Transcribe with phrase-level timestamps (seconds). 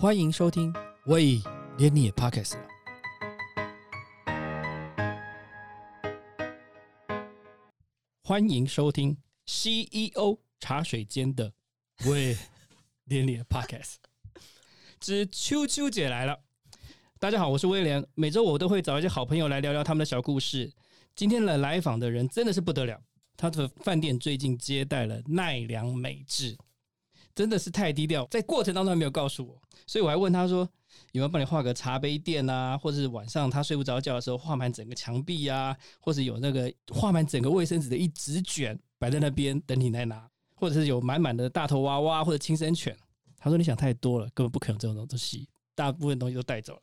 [0.00, 0.72] 欢迎收听，
[1.04, 1.42] 喂，
[1.76, 2.66] 连你也 Podcast 了。
[8.24, 11.52] 欢迎收听 CEO 茶水间的
[12.06, 12.34] 喂，
[13.04, 13.96] 连你也 Podcast
[14.98, 16.40] 之秋秋姐来了。
[17.18, 18.02] 大家好，我是威廉。
[18.14, 20.72] 每周我都会找一些好朋友来聊聊他们的小故事。
[21.14, 22.98] 今天的来访的人真的是不得了，
[23.36, 26.56] 他的饭店最近接待了奈良美智，
[27.40, 30.58] 真的是太低调，在过程当中还没有告诉我，所以我还问他说
[31.12, 42.94] 有没有帮你画个茶杯垫啊，或者是晚上他睡不着觉的时候画满整个墙壁啊，或者有那个画满整个卫生纸的一纸卷摆在那边等你来拿，或者是有满满的大头娃娃或者轻生犬。
[43.38, 46.82] 他说你想太多了，根本不可能这种东西，大部分东西都带走了。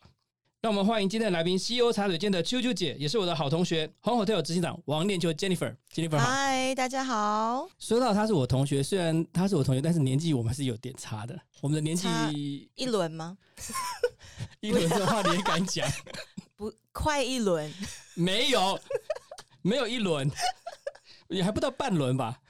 [0.68, 5.74] 让我们欢迎今天的来宾，CEO 茶水间的秋秋姐，也是我的好同学，红 hotel 执行长王念秋 Jennifer。
[5.94, 6.26] Jennifer 好。
[6.26, 7.70] 嗨，大家好。
[7.80, 11.40] 说到她是我同学，虽然她是我同学，但是年纪我们是有点差的。
[11.62, 13.38] 我们的年纪一轮吗？
[14.60, 15.90] 一轮的话你也敢讲？
[16.58, 17.74] 不，快一轮。
[18.16, 18.78] 没有，
[19.62, 20.30] 没有一轮，
[21.30, 22.42] 也还不到半轮吧？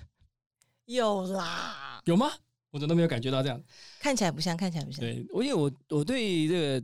[0.86, 2.32] 有啦，有吗？
[2.72, 3.62] 我怎么都没有感觉到这样。
[4.00, 5.02] 看起来不像，看起来不像。
[5.02, 6.84] 对，我因为我我对这个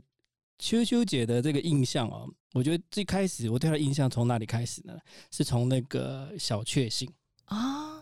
[0.58, 4.96] 秋秋姐的这个印象哦，我觉得最开始我对她的印象从哪里开始呢？
[5.30, 7.10] 是从那个小确幸。
[7.46, 7.98] 啊，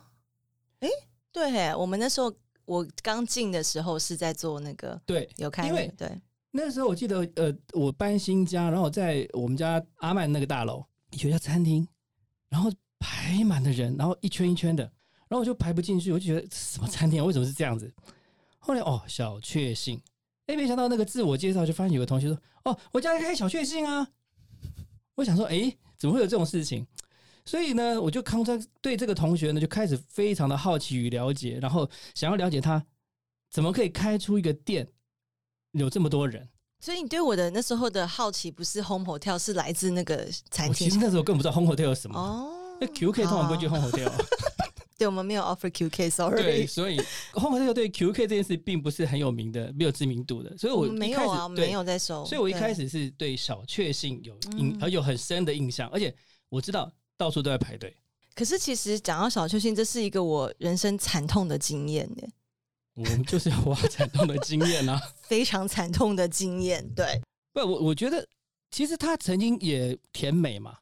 [0.81, 0.89] 哎，
[1.33, 2.33] 对嘿，我们那时候
[2.65, 6.11] 我刚进的时候是在做那个对，有开会，对，
[6.51, 10.85] 那时候我记得，呃，我搬新家，然后我在我们家阿曼那个大楼
[11.23, 11.87] 有一家餐厅，
[12.49, 14.85] 然后排满了人，然后一圈一圈的，
[15.27, 17.93] 然后我就排不进去，我就觉得什么餐厅啊，为什么是这样子？
[18.59, 20.01] 后来哦，小确幸，
[20.47, 24.09] 哎，没想到那个自我介绍就发现有个同学说，哦，我家开小确幸啊，
[25.15, 26.87] 我想说，哎，怎么会有这种事情？
[27.45, 32.85] 所以呢，我就康这对这个同学呢就开始非常的好奇与了解，然后想要了解他
[33.51, 34.89] 怎么可以开出一个店，
[35.73, 36.49] 有这么多人。
[36.81, 42.19] 所以你对我的那时候的好奇不是 home hotel，是来自那个餐厅我其实那时候根本不知道 Home Hotel 有什么。
[42.19, 44.11] 哦那 QK 通常不会去 Home Hotel，
[44.99, 46.43] 对，我们没有 offer QK，sorry。
[46.43, 47.01] 对，所以
[47.35, 52.25] Home Hotel 对 QK 这件事并不是很有名的，没有知名度的，所以我没有啊，没有在收。
[52.25, 56.15] 所以我一开始是对小确幸有印嗯，而有很深的印象，而且
[56.49, 57.97] 我知道到处都在排队。
[58.35, 62.31] 可是其实讲到小确幸，这是一个我人生惨痛的经验耶，
[62.95, 65.01] 我们就是要挖惨痛的经验啊！
[65.23, 66.83] 非常惨痛的经验。
[66.95, 67.21] 对，
[67.53, 68.27] 不，我我觉得
[68.71, 70.79] 其实他曾经也甜美嘛，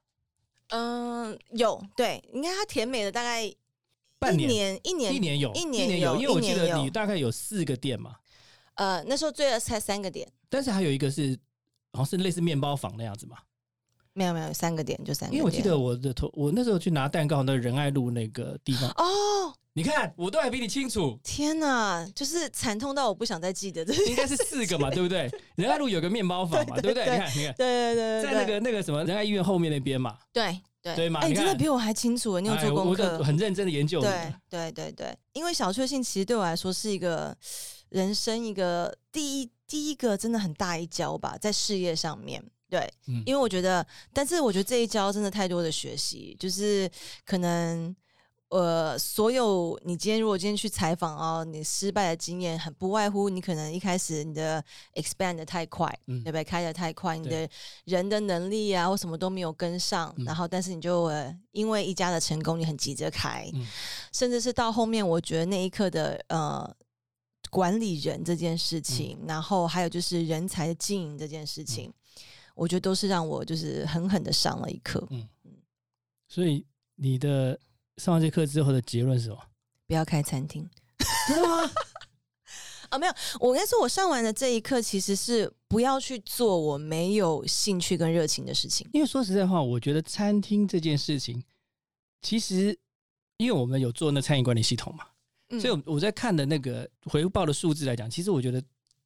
[0.68, 3.52] 嗯，有对，应该他甜美的大概
[4.20, 8.14] 半年一年一年一年有一年年有，因为我记得你大概有四个店嘛，
[8.74, 11.36] 呃，那时候最多才三个点，但是还有一个是
[11.92, 13.38] 好像是类似面包房那样子嘛。
[14.12, 15.38] 没有没有三个点就三个点。
[15.38, 23.94] 因为我记得我的头，我那时候去拿蛋糕，那仁爱路那个地方，哦，你看我都还比你清楚，天哪，就是惨痛到我不想再记得这。
[24.06, 25.30] 应该是四个嘛， 对不对？
[25.54, 27.04] 仁爱路有个面包房嘛，对不对？
[27.04, 33.22] 对对你看，你看，对对对，在那个那个什么仁爱医院后面那边嘛，对对哎，你你真的比我还清楚，你有哎做功课。
[33.22, 37.36] 很认真的研究你对对对对，因为小确幸其实对我来说是一个
[37.90, 42.42] 人生一个第一第一个真的很大一跤吧，在事业上面。
[42.68, 46.90] 对，嗯因为我觉得，但是我觉得这一跤真的太多的学习，就是
[47.24, 47.94] 可能。
[48.50, 54.62] 呃，所有你今天如果今天去采访哦，你失败的经验很不外乎你可能一开始你的
[54.94, 56.20] expand 的太快，嗯。
[56.24, 56.42] 对不对？
[56.42, 57.48] 开的太快，你的
[57.84, 60.24] 人的能力啊或什么都没有跟上，嗯。
[60.24, 63.64] 然后但是你就、呃、因为一家的成功，你很急着开，嗯。
[64.12, 66.68] 甚至是到后面，我觉得那一刻的呃
[67.50, 71.92] 管理人这件事情，嗯然后还有就是人才的经营这件事情，
[72.56, 75.06] 我觉得都是让我就是狠狠的上了一课。
[75.10, 75.28] 嗯。
[76.26, 76.66] 所以
[76.96, 77.56] 你的
[78.00, 79.38] 上完这课之后的结论是什么？
[79.86, 80.68] 不要开餐厅
[81.28, 81.70] 真的吗？
[82.88, 82.98] 啊！
[82.98, 88.88] 没有，我应该说，我上完的这一课其实是不要去做我没有兴趣跟热情的事情。
[88.92, 91.44] 因为说实在话，我觉得餐厅这件事情，
[92.22, 92.76] 其实
[93.36, 95.06] 因为我们有做那餐饮管理系统嘛，
[95.50, 98.62] 嗯所以我我在看的那个回报的数字来讲，其实我觉得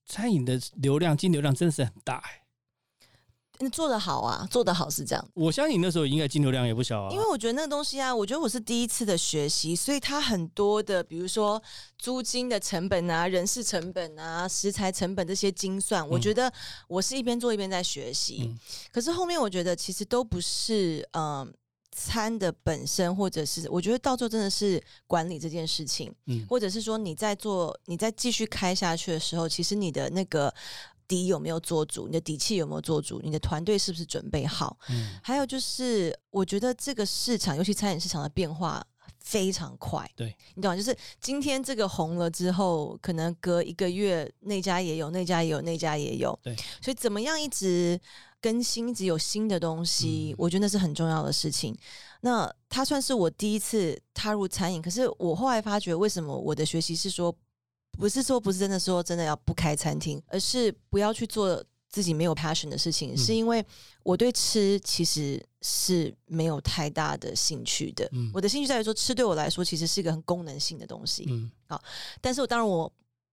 [0.06, 2.40] 餐饮的流量、金流量真的是很大、欸。
[3.60, 5.28] 嗯做得好啊，做得好是这样。
[5.34, 7.10] 我相信你那时候应该进流量也不小啊。
[7.12, 11.62] 因为我觉得那个东西啊，我觉得我是第一次的学习，所以它很多的，比如说
[11.98, 16.52] 租金的成本啊、人事成本啊、食材成本这些精算，我觉得
[16.88, 18.42] 我是一边做一边在学习。
[18.44, 18.58] 嗯
[18.92, 21.52] 可是后面我觉得其实都不是嗯。
[21.96, 30.52] 餐的本身，或者是我觉得到最后真的是管理这件事情，嗯或者是说你在做你在继续开下去的时候，其实你的那个
[31.06, 34.76] 底有没有做足，你的底气有没有做足，你的团队是不是准备好？
[34.90, 38.84] 嗯还有就是，我觉得这个市场，尤其餐饮市场的变化
[39.18, 40.10] 非常快。
[40.16, 40.76] 对你懂吗？
[40.76, 46.38] 就是今天这个红了之后，可能隔一个月那家也有，那家也有，那家也有。
[46.42, 47.98] 对，所以怎么样一直
[48.40, 51.76] 更新，一直有新的东西，嗯我觉得那是很重要的事情。
[52.20, 57.34] 那它算是我第一次踏入餐饮，可是我后来发觉，为什么我的学习是说，
[57.98, 63.16] 不是说不是真的说真的要不开餐厅，而是不要去做自己没有 passion 的事情，嗯。
[63.16, 63.64] 是因为
[64.02, 68.08] 我对吃其实是没有太大的兴趣的。
[68.12, 68.30] 嗯。
[68.34, 71.82] 我的兴趣在于说，吃对我来说其实是一个很功能性的东西，嗯，好
[72.20, 72.90] 但是我当然我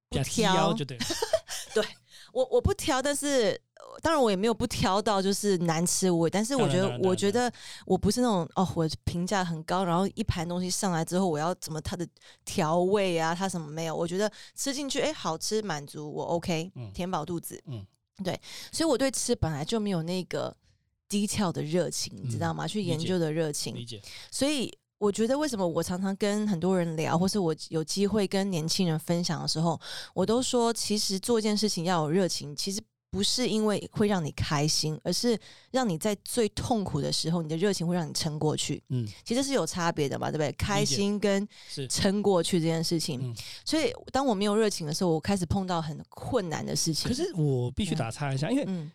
[0.10, 1.06] 不挑，就对了，
[2.32, 7.52] 我我不挑，但是呃当然我也没有不挑到就是难吃我，但是我觉得我觉得
[7.86, 12.08] 我不是那种哦，我评价很高，然后一盘东西上来之后，我要怎么它的
[12.46, 13.96] 调味啊，它什么没有？
[13.96, 17.86] 我觉得吃进去哎好吃满足我 OK，嗯填饱肚子，嗯
[18.24, 18.40] 对，
[18.72, 20.56] 所以我对吃本来就没有那个
[21.10, 22.68] 低调的热情，你知道吗？
[22.68, 29.80] 去研究的热情，理解，所以我觉得，为什么我常常跟很多人聊，或是我有机会跟年轻人分享的时候，
[30.14, 35.36] 我都说，其实做一件事情要有热情，其实不是因为会让你开心，而是
[35.72, 38.84] 让你在最痛苦的时候，你的热情会让你撑过去。
[38.90, 40.52] 嗯，其实是有差别的嘛，对不对？
[40.52, 43.20] 开心跟是，撑过去这件事情。
[43.24, 47.10] 嗯所以，当我没有热情的时候，我开始碰到很困难的事情。
[47.10, 48.92] 可是我必须打岔一下，因为嗯，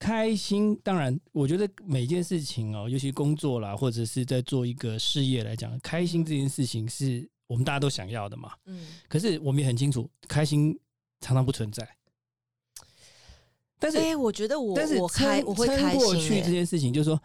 [0.00, 8.50] 开心，当然，我觉得每件事情哦，尤其工作啦，或者是在做一个事业来讲，开心这件事情是我们大家都想要的嘛。
[8.64, 10.76] 嗯可是我们也很清楚，开心
[11.20, 11.86] 常常不存在。
[13.78, 17.22] 但是，哎、我觉得我但是我开我会开撑过去这件事情，就是说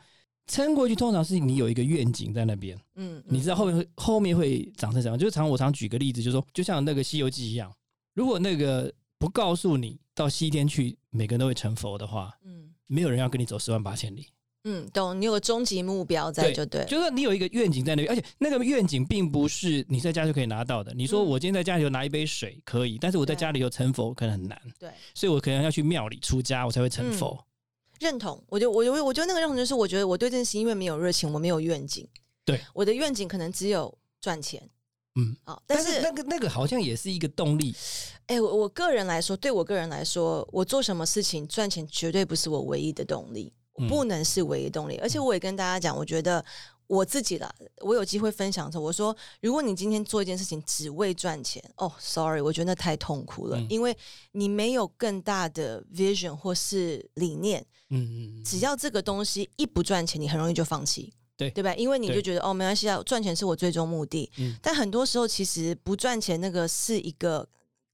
[0.48, 5.18] 撑过去，通常是你有一个愿景在那边，嗯，你知道后面会后面会长成什么。
[5.18, 7.74] 就是常我常举个例子，就是说，就像那个《西游记》一样，
[8.14, 14.28] 如果那个不告诉你到西天去，每个人都会成佛的话，嗯没有人要跟你走十万八千里。
[14.68, 20.92] 嗯，懂，你有个终极目标在对就对了，就是说你有一个愿景在那边，而且那个愿景并不是你在家就可以拿到的。
[20.96, 24.90] 你说嗯我今天在家里头拿一杯水可以，但是我在家里头成佛可能很难，对。
[25.14, 27.46] 所以我可能要去庙里出家，我才会成佛。
[28.00, 32.08] 认同，我就我就我觉得那个认同就是，我觉得我对这件事因为没有热情，我没有愿景。
[32.44, 34.68] 对，我的愿景可能只有赚钱。
[35.16, 37.74] 嗯，好，但但是那个那个好像也是一个动力。
[38.28, 44.98] 哎、我我个人来说，对我个人来说，我做什么事情赚钱绝对不是我唯一的动力，嗯不能是唯一动力。
[44.98, 46.44] 而且我也跟大家讲，我觉得
[46.88, 53.96] 我自己啦，我有机会分享的时候，我说，如果你今天做一件事情只为赚钱，哦，sorry，我觉得那太痛苦了，嗯因为
[54.32, 57.66] 你没有更大的 vision 或是理念。
[57.90, 61.74] 嗯嗯，嗯只要这个东西一不赚钱，你很容易就放弃，对对吧？
[61.76, 64.30] 因为你就对觉得哦，没关系啊，赚钱是我最终目的。
[64.38, 67.48] 嗯但很多时候其实不赚钱那个是一个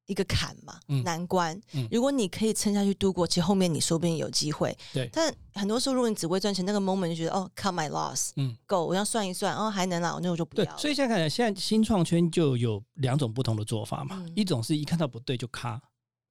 [0.07, 1.59] 一个坎嘛，嗯难关。
[1.73, 4.77] 嗯如果你可以撑下去度过，其实后面你说不定有机会。
[4.93, 10.77] 对但很多时候如果你只为赚钱，那个 moment 就觉得哦，cut my loss，嗯够，我要算一算，哦，还能啦，那我就不要，了。
[10.77, 14.17] 所以现在看来，现在新创圈就有两种不同的做法嘛。
[14.19, 15.81] 嗯一种是一看到不对就卡，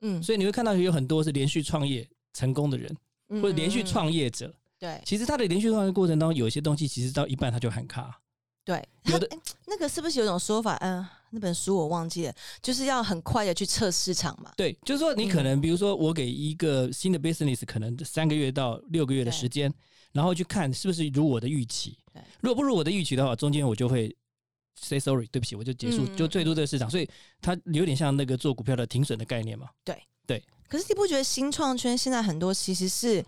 [0.02, 2.94] 嗯，所以你会看到有很多是连续创业成功的人，
[3.30, 4.54] 嗯或者连续创业者。
[4.80, 8.20] 对其实它的连续创业过程当中，有一些东西其实到一半它就喊卡。
[8.64, 9.28] 对，有的
[9.66, 10.76] 那个是不是有种说法？
[10.76, 14.52] 嗯、那本书我忘记了，就是要很快的去测市场嘛。
[14.56, 19.72] 对，就是说你嗯可能，比如说我给一个新的 business 可能三个月到六个月的时间，
[20.12, 22.22] 然后去看是不是如我的预期对。
[22.40, 24.14] 如果不如我的预期的话，中间我就会
[24.76, 26.88] say sorry，对不起，我就结束，嗯就退出这个市场。
[26.88, 27.08] 所以
[27.40, 29.68] 它有点像那个做股票的停损的概念嘛。
[29.82, 33.24] 对对可是你不觉得新创圈现在很多其实是，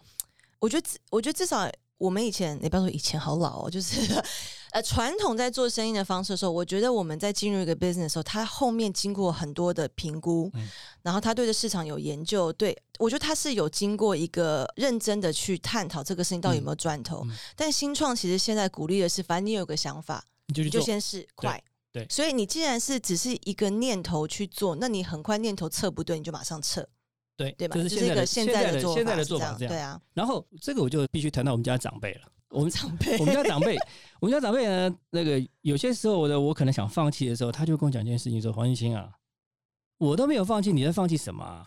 [0.62, 4.22] 我觉得至我觉得至少我们以前，你不要说以前好老哦，就是
[4.70, 10.68] 呃传统在做生意的方式的时候，我觉得我们在进入一个 business 的时候，它后面经过很多的评估，嗯
[11.02, 17.26] 然后他对这市场有研究，对我觉得他是有经过一个认真的去探讨这个事情到底有没有赚头。
[17.56, 20.80] 但新创其实现在鼓励的是，反正你有个想法，你就你就。
[20.80, 21.60] 先试快。
[21.92, 26.88] 对所以你既然是只是一个念头去做，那你很快念头测不对，你就马上撤。
[27.36, 27.76] 对，对吧？
[27.76, 29.68] 这就是现在的现现在的现在的做法这样。
[29.72, 32.20] 对啊，然后这个我就必须谈到我们家长辈了。
[32.52, 33.76] 我们长辈我们家长辈，
[34.20, 39.10] 我们家长辈呢，那个有些时候我的我可能想放弃的时候，他就跟我讲一件事情，说黄金星啊，
[39.96, 41.66] 我都没有放弃，你在放弃什么啊？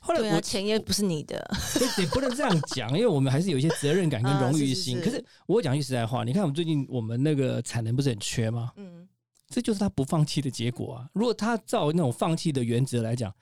[0.00, 1.48] 后来我钱也不是你的，
[1.98, 4.96] 也也不能这样讲，因为我们还是有一些责任感跟啊荣誉心。
[4.96, 8.72] 是是是可是我讲句实在话，你看我们最近我们那个产能不是很缺吗？
[8.76, 9.06] 嗯，
[9.48, 11.08] 这就是他不放弃的结果啊！
[11.12, 13.32] 如果他照那种放弃的原则来讲，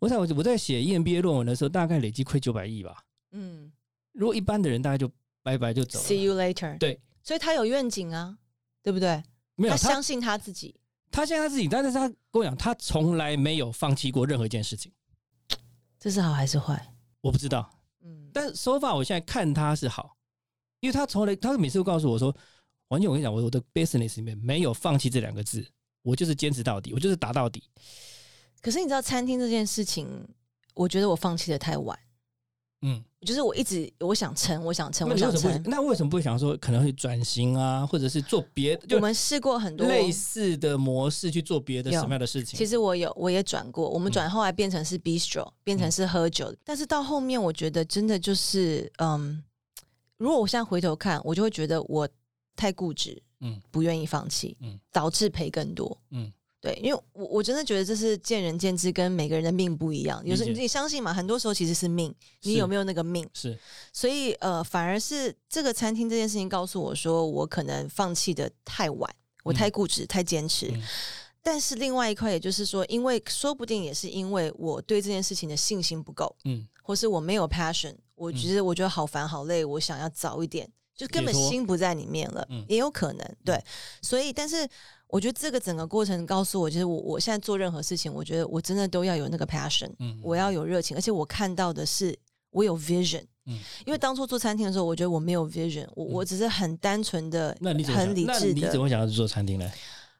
[0.00, 3.02] 我想我我在写 E EMBA 论文的时候，大概累计亏九百亿吧。
[3.32, 3.70] 嗯
[4.12, 5.10] 如果一般的人，大概就
[5.42, 6.04] 拜拜就走了。
[6.04, 6.76] ，See you later。
[6.78, 8.36] 对，所以他有愿景啊，
[8.82, 9.22] 对不对？
[9.54, 10.74] 没有他他相信他自己。
[11.10, 14.92] 他相信他自己，但是他跟我讲，他从来没有放弃过任何一件事情。
[15.98, 16.94] 这是好还是坏？
[17.20, 17.68] 我不知道，
[18.02, 20.16] 嗯，但是 so far 我现在看他是好，
[20.80, 22.34] 因为他从来他每次都告诉我说，
[22.88, 25.66] 完全我跟你讲，我我的 business 里面没有放弃这两个字，
[26.02, 27.62] 我就是坚持到底，我就是打到底。
[28.60, 30.08] 可是你知道餐厅这件事情，
[30.74, 31.98] 我觉得我放弃的太晚。
[32.82, 35.60] 嗯，就是我一直我想撑，我想撑，我想撑。
[35.64, 42.56] 那为什么不会想说可能会转型啊，或者是做别的，我们试过很多类似的模式去做别的什么样的事情？
[42.56, 49.42] 其实我有，我也转过，我们嗯转后来变成是 bistro，、变成是喝酒，但是到后面我觉得真的就是，嗯，
[50.16, 52.08] 如果我现在回头看，我就会觉得我
[52.54, 56.00] 太固执，嗯不愿意放弃，嗯导致赔更多。
[56.10, 60.20] 嗯对，因为我我真的觉得这是见仁见智，跟每个人的命不一样。
[60.24, 63.28] 有时候你相信嘛，很多时候其实是命，你有没有那个命？
[63.32, 63.58] 是
[63.92, 70.68] 所以呃，反而是这个餐厅这件事情告诉我说，我可能放弃的太晚，我太固执、太坚持。
[70.68, 70.82] 嗯
[71.40, 83.58] 但是另外一块，也就是说，因为说不定也是因为我对这件事情的信心不够，嗯或是我没有 passion，我觉得我觉得好烦好累，我想要早一点，就根本心不在里面了，嗯也有可能对。
[84.02, 84.68] 所以，但是
[85.08, 92.16] 我觉得这个整个过程告诉我，就是我我现在做任何事情，我觉得我真的都要有那个 passion，嗯我要有热情，而且我看到的是
[92.50, 93.24] 我有 vision。
[93.46, 98.78] 嗯因为当初做餐厅的时候，我觉得我没有 vision，我我只是很单纯的、那你怎么很理智的你怎的。
[98.78, 99.70] 么想要去做餐厅呢？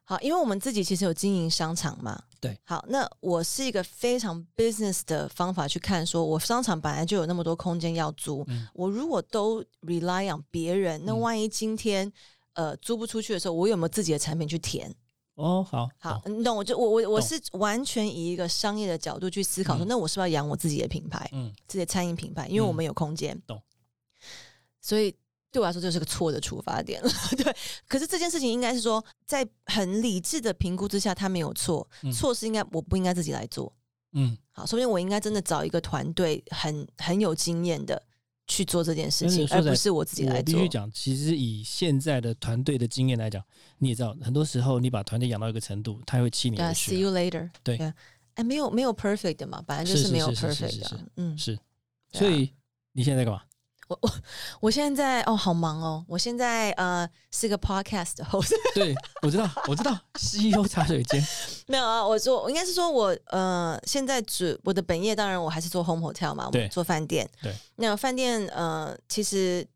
[0.04, 2.18] 好，因为我们自己其实有经营商场嘛。
[2.40, 2.58] 对。
[2.64, 12.10] 好，那我是一个非常 business 的方法去看，说我商场本来就有那么多空间要租，嗯我如果都 rely on 别人，那嗯万一今天
[12.58, 14.92] 呃租不出去的时候，我有没有自己的产品去填？
[15.34, 22.48] 哦，好，好，你懂我就我我我是完全以一个商业的角度去思考说，嗯那我是不是要养我自己的品牌，嗯自己的餐饮品牌？
[22.48, 23.62] 因为我嗯们有空间，懂？
[24.80, 25.14] 所以
[25.52, 27.08] 对我来说就是个错的出发点了。
[27.38, 27.54] 对，
[27.86, 33.72] 可是这件事情应该是说，在很理智的评估之下，他没有错，嗯错是应该我不应该自己来做。
[34.14, 38.02] 嗯，好，说不定我应该真的找一个团队很很有经验的
[38.48, 40.68] 去做这件事情，而不是我自己来做我必须。
[40.68, 43.44] 讲，其实以现在的团队的经验来讲，
[43.78, 47.48] 你也知道，很多时候你把团队养到一个程度，他会弃你对啊而，see you later。
[47.62, 47.94] 对啊，
[48.34, 51.00] 哎，没有没有 perfect 的嘛，本来就是是没有 perfect 的。
[51.16, 51.58] 嗯，是，
[52.12, 52.52] 所以
[52.92, 53.42] 你现在在干嘛？
[53.88, 54.10] 我我
[54.60, 56.04] 我现在哦，好忙哦！
[56.06, 61.26] 我现在呃是个 podcast 的 host， 对，我知道，我知道，CEO 茶水间，
[61.66, 67.28] 没有啊，我做我应该是说我呃现在主我的本业当然我还是做 home hotel 嘛，我对们做饭店。
[67.42, 69.66] 对，那饭店呃其实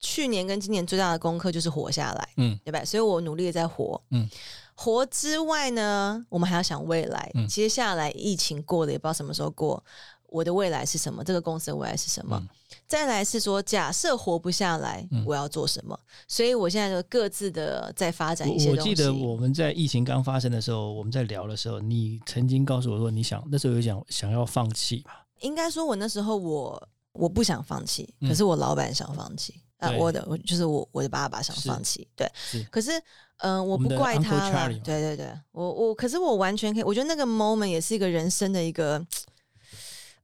[0.00, 2.84] 去年跟今年最大的功课就是活下来，嗯对吧？
[2.84, 4.02] 所以我努力的在活。
[4.10, 4.28] 嗯，
[4.74, 7.30] 活之外呢，我们还要想未来。
[7.34, 9.82] 嗯接下来疫情过了，也不知道什么时候过。
[10.28, 11.22] 我的未来是什么？
[11.22, 12.36] 这个公司的未来是什么？
[12.40, 12.48] 嗯
[12.92, 15.24] 再来是说，假设活不下来，嗯。
[15.24, 15.98] 我要做什么？
[16.28, 18.80] 所以我现在就各自的在发展一些东西。
[18.80, 25.24] 我我记得我们在疫情刚发生的时候，我们在聊的时候，你曾经告诉我说，你想那时候有想想要放弃吧？
[25.40, 28.28] 应该说，我那时候我我不想放弃，嗯。
[28.28, 29.58] 可是我老板想放弃。
[29.78, 32.30] 啊，我的我就是我我的爸爸想放弃，对。
[32.34, 32.92] 是，可是
[33.38, 39.02] 嗯、呃我不怪他了对对对，我我可是我完全可以，我觉得那个 moment 也是一个人生的一个，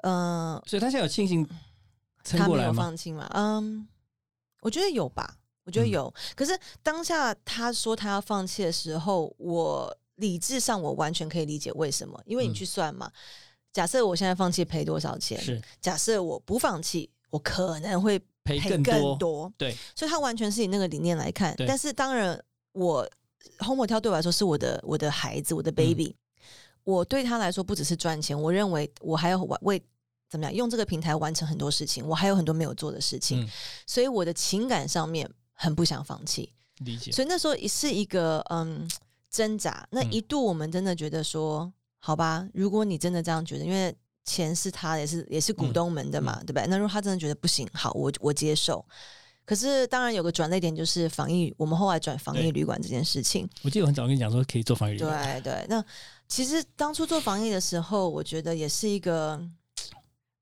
[0.02, 1.48] 嗯、所以他现在有庆幸
[2.28, 2.74] 撑他没有过来吗？
[2.74, 3.28] 放弃嘛？
[3.34, 3.88] 嗯，
[4.60, 6.14] 我觉得有吧，我觉得嗯有。
[6.36, 13.10] 可是当下他说他要放弃的时候，我理智上我完全可以理解为什么，因为你嗯去算嘛。
[13.72, 15.40] 假设我现在放弃赔多少钱？
[15.40, 19.52] 是假设我不放弃，我可能会赔赔更多，多。
[19.56, 21.54] 对，所以他完全是以那个理念来看。
[21.56, 22.42] 对但是当然，
[22.72, 23.08] 我
[23.60, 26.16] Home Hotel 对我来说是我的我的孩子，我嗯的 baby。
[26.82, 29.82] 我对他来说不只是赚钱，我认为我还要为为
[30.28, 33.48] 怎么样用这个平台完成很多事情，我还有很多没有做的事情，嗯，
[33.86, 36.52] 所以我的情感上面很不想放弃。
[36.78, 37.10] 理解。
[37.10, 38.88] 所以那时候也是一个嗯
[39.30, 39.86] 挣扎。
[39.90, 43.94] 那嗯一度我们真的觉得说，好吧，如果你真的这样觉得，因为
[44.24, 46.66] 钱是他的也是也是股东们的嘛，对不对？
[46.66, 48.84] 那如果他真的觉得不行，好，我我接受。
[49.44, 53.48] 可是当然有个转捩点，就是防疫，我们后来转防疫旅馆这件事情。
[53.62, 55.82] 我记得我很早跟你讲说可以做防疫旅馆，对对，那
[56.28, 59.40] 其实当初做防疫的时候，我觉得也是一个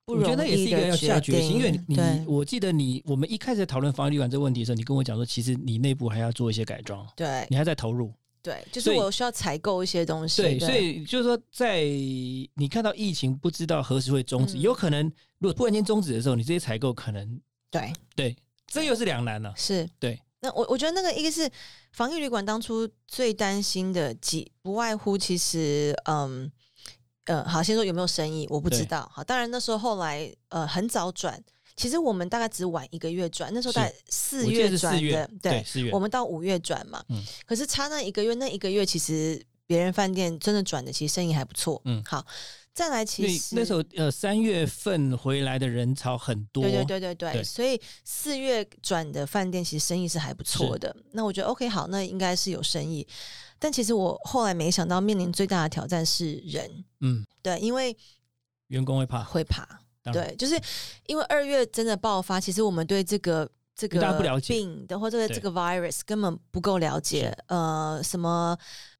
[0.06, 1.84] 不容我觉得也是易一个要下决心，因为定。
[1.88, 8.12] 你我记得你我们一开始在讨论防疫旅馆这个问题的时候，你跟我讲说，其实你内部还要做一些改装，对你还在投入。
[8.40, 10.40] 对，就是我需要采购一些东西。
[10.40, 15.04] 对，所以就是说，在你看到疫情不知道何时会终止，嗯有可能
[15.40, 18.36] 如果突然间终止的时候，你这些采购可能对对，
[18.68, 19.52] 这又是两难了。
[19.56, 21.50] 是对，那我我觉得那个一个是
[21.90, 26.48] 防疫旅馆当初最担心的几不外乎其实嗯
[27.26, 31.40] 呃好先说有没有生意我不知道好当然那时候后来呃很早转，
[31.76, 42.26] 其实我们大概只晚一个月转，那时候大概四月转的，，对，四月我，们到五月转嘛，嗯可是差那一个月，那一个月其实别人饭店真的转的，其实生意还不错，嗯好。
[42.72, 50.94] 再来，其实那时候呃三月份回来的人潮很多，对对对对对，对所以四月转的饭店其实生意是还不错的。
[51.12, 53.08] 那我觉得 OK 好，那应该是有生意。
[53.58, 57.96] 但其实我后来没想到，面临最大的挑战是人，嗯，对，因为
[58.68, 59.66] 员工会怕，会怕，
[60.12, 60.60] 对，就是
[61.06, 64.00] 因为二月真的爆发，其实我们对这个这个
[64.40, 68.56] 病的或者对这个 virus 根本不够了解，呃，什么。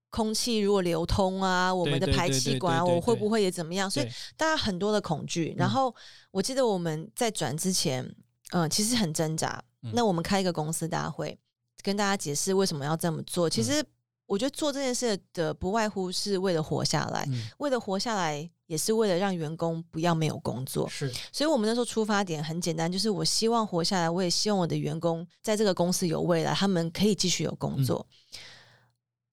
[0.08, 3.90] 空气如果流通啊，我们的排气管我会不会也怎么样？
[3.90, 5.54] 所以大家很多的恐惧。
[5.58, 5.94] 然嗯后
[6.30, 8.14] 我记得我们在转之前，
[8.52, 9.62] 嗯、其实很挣扎。
[9.82, 11.38] 嗯那我们开一个公司大会，
[11.82, 13.46] 跟大家解释为什么要这么做。
[13.46, 13.84] 嗯其实
[14.26, 20.88] 我觉得做这件事的不外乎是为了活下来，嗯，为了活下来，也是为了让员工不要没有工作。
[20.88, 28.04] 是所以我们那时候出发点很简单，就是我希望活下来，我也希望我的员工在这个公司有未来，他们可以继续有工作。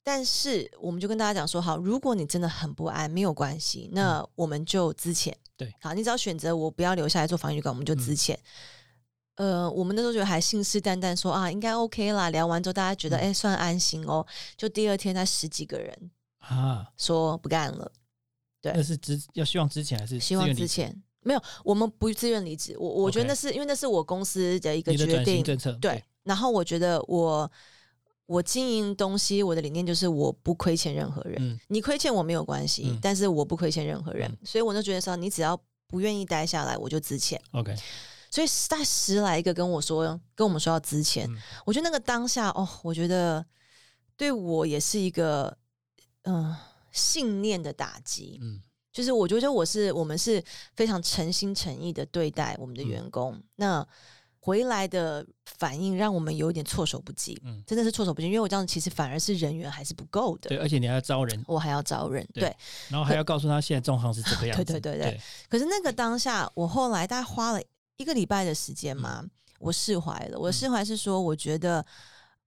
[0.04, 5.34] 但是我们就跟大家讲说，好，如果你真的很不安，没有关系，那我们就资遣。
[5.56, 8.36] 对好，你只要选择我不要留下来做防疫馆，我们就资遣。
[9.36, 12.30] 呃，我们那时候觉得还信誓旦旦说啊，应该 OK 啦。
[12.30, 14.26] 聊完之后，大家觉得嗯哎、算安心哦。
[14.56, 17.92] 就第二天，才十几个人啊，说不干了。
[18.62, 22.76] 对那是之要希望之前还是希望之前没有，我们不自愿离职。
[22.80, 26.04] 我我觉得那是因为那是我公司的一个决定，政策，对。
[26.24, 27.52] 然后我觉得我
[28.26, 31.36] 我经营东西，我的理念就是我不亏欠任何人。
[31.40, 34.32] 嗯你亏欠我没有关系，嗯但是我不亏欠任何人。
[34.32, 37.38] 嗯所以我就觉得说，你只要不愿意待下来，我就资遣。
[37.52, 37.76] ，OK，
[38.34, 41.32] 所以大概十来个跟我说，跟我们说要资前。
[41.32, 41.38] 嗯。
[41.66, 43.46] 我觉得那个当下哦，我觉得
[44.18, 45.56] 对我也是一个
[46.24, 46.60] 嗯、呃
[46.92, 48.40] 信念的打击。
[48.42, 48.60] 嗯。
[48.92, 50.44] 就是我觉得我是我们是
[50.76, 53.88] 非常诚心诚意的对待我们的嗯员工，那
[54.40, 62.44] 回来的反应让我们有点措手不及，嗯，真的是措手不及，因为我这样其实反而是人员还是不够的，对，而且你还要招人，我还要招人，对。
[62.44, 62.56] 对。
[62.90, 65.12] 然后还要告诉他现在状况是这个样子，对对对。
[65.12, 65.22] 对。
[65.48, 67.62] 可是那个当下，我后来大概花了
[67.98, 70.38] 一个礼拜的时间嘛，嗯我释怀了。
[70.38, 71.86] 我释怀是说，我觉得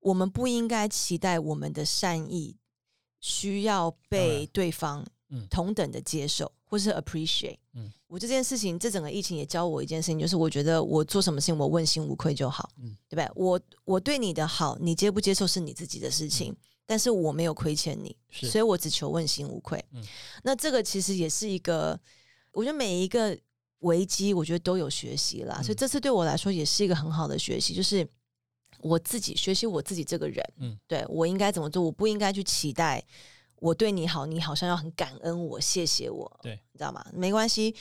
[0.00, 2.54] 我们不应该期待我们的善意
[3.20, 7.58] 需要被对方嗯同等的接受，或是 appreciate。
[7.72, 13.30] 嗯我这件事情，这整个疫情也教我一件事情，就是我觉得我做什么事情我问心无愧就好，嗯对不对？
[13.34, 16.54] 我我对你的好，你接不接受是你自己的事情，
[16.84, 19.84] 但是我没有亏欠你，所以我只求问心无愧。
[19.92, 20.04] 嗯
[20.44, 21.98] 那这个其实也是一个，
[22.52, 23.36] 我觉得每一个
[23.80, 28.06] 危机，我觉得都有学习啦，嗯所以这次对我来说也是一个很好的学习，就是
[28.80, 30.78] 我自己学习我自己这个人，嗯。
[30.86, 33.02] 对我应该怎么做，我不应该去期待
[33.56, 36.52] 我对你好，你好像要很感恩我，谢谢我，对。
[36.72, 37.04] 你知道吗？
[37.12, 37.74] 没关系，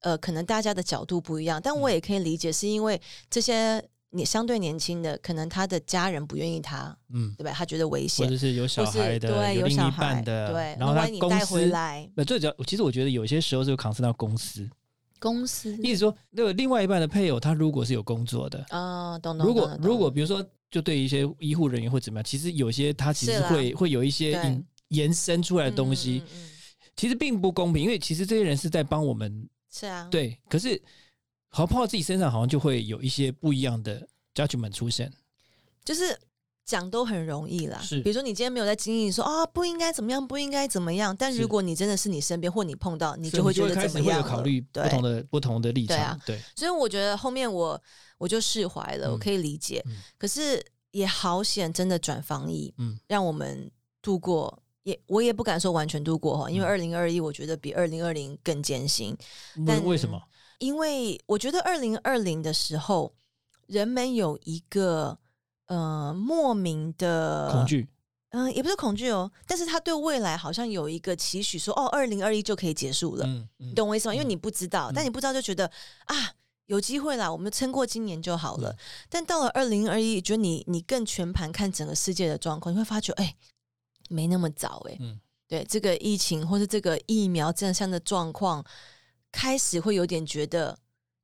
[0.00, 1.92] 呃，可能大家的角度不一样，但我嗯。
[1.92, 7.52] 也可以理解，是因为这些你相对年轻的，可能他的家人不愿意他，嗯，对吧？
[7.52, 14.68] 他觉得危或险者，是有小孩的，对有另一小孩半的，对，然后他那万一你带公司回来那最主要，其实我觉得有些时候是扛到公司，
[15.26, 19.44] 公司意思说，那个另外一半的配偶，他如果是有工作的，啊，懂懂。
[19.44, 26.22] 如果如果比如说，就对于一些医护人员或怎么样，其实有些他其实会会有一些延伸出来的东西，
[26.94, 30.80] 其实并不公平，因为其实这些人是在帮我们是啊，，对，可是
[31.48, 35.12] 好像碰到自己身上，好像就会有一些不一样的 judgment 出现。
[35.84, 36.16] 就是
[36.66, 37.78] 讲都很容易啦。
[37.80, 41.16] 是比如说你今天没有在经历，说啊不应该怎么样，不应该怎么样。
[41.16, 47.80] 但如果你真的是你身边或你碰到，你就会觉得怎么样考虑不同的不同的立对啊场，对，所以我觉得后面我
[48.18, 49.82] 我就释怀了，嗯我可以理解。
[49.86, 53.70] 嗯可是也好险，真的转防疫，嗯让我们
[54.02, 54.62] 度过。
[54.82, 59.16] 也我也不敢说完全度过哈，因为嗯二零二一我觉得比二零二零更艰辛。
[59.66, 60.22] 但为什么？
[60.60, 63.12] 因为我觉得二零二零的时候，
[63.66, 65.18] 人们有一个
[65.66, 67.88] 呃莫名的恐，惧，
[68.30, 74.14] 嗯、也不是恐惧哦，但是他对未来好像有一个期许说哦，二零二一就可以结束了，嗯嗯你懂我意思吗？
[74.14, 75.70] 因为嗯你不知道，但嗯你不知道就觉得
[76.06, 76.32] 啊。
[76.66, 78.70] 有机会啦，我们撑过今年就好了。
[78.72, 78.76] 嗯
[79.08, 83.36] 但到了二零二一，觉得你你更全盘看整个世界的状况，你会发觉，哎、
[84.08, 88.64] 没那么早、哎、嗯对这个疫情或是这个疫苗这样的状况，
[89.30, 90.76] 开始会有点觉得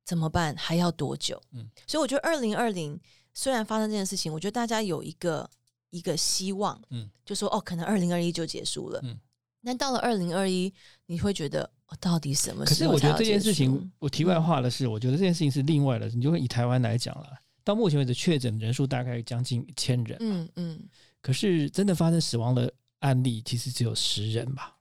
[0.05, 0.55] 怎么办？
[0.55, 1.41] 还要多久？
[1.51, 2.97] 嗯所以我觉得二零二零
[3.33, 5.49] 虽然发生这件事情，我觉得大家有一个
[5.89, 8.99] 一个希望，嗯就说哦，可能二零二一就结束了。
[9.03, 9.19] 嗯
[9.65, 10.73] 那到了二零二一，
[11.05, 16.09] 你会觉得、哦、到底什么可是我觉得这件事情，我题外话的是，我觉得这件事情是另外的。
[16.09, 17.29] 你就会以台湾来讲了，
[17.63, 20.89] 到目前为止确诊人数大概将近一千人，嗯嗯，
[21.21, 24.75] 可是真的发生死亡的案例其实只有十人吧？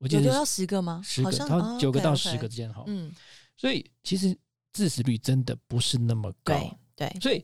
[0.00, 1.00] 我记得是有到十个吗？
[1.02, 2.84] 十个，好像九个到十个之间哈。
[2.88, 3.10] 嗯，
[3.56, 4.36] 所以其实
[4.74, 6.54] 致死率真的不是那么高。
[6.94, 7.42] 对对，所以，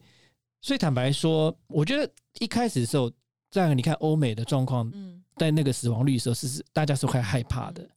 [0.67, 3.09] 所以坦白说，我觉得一开始的时候，
[3.53, 7.89] 在你看欧美的状况，嗯在那个死亡率的时候，是是大家是会害怕的。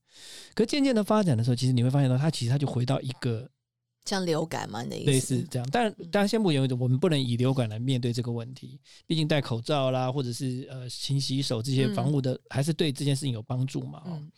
[0.54, 3.50] 可渐渐的发展的时候，其实你会发现到，它其实它就回到一个
[4.06, 5.10] 像流感嘛，你的意思？
[5.10, 5.68] 类似这样。
[5.72, 14.04] 但当然，现目前为止，我们不能以流感来面对这个问题，毕竟戴口罩啦，或者是呃勤洗手这些防护的，还是对这件事情有帮助嘛。
[14.06, 14.32] 哦，嗯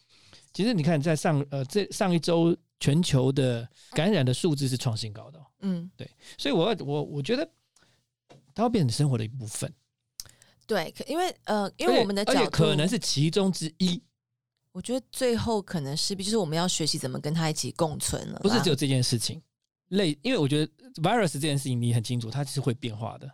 [0.54, 7.46] 其实你看，在上呃这上一周，全球的感染的数字是创新高的嗯，对，所以我我我觉得
[8.54, 9.74] 它会变成生活的一部分，
[10.66, 14.02] 对，可因为呃，因为我们的角度可能是其中之一，
[14.72, 19.42] 我觉得最后可能势必就是我们要学习怎么跟它一起共存了，不是只有这件事情。
[19.90, 23.30] 类，因为我觉得 virus 这件事情你很清楚，它是会变化的。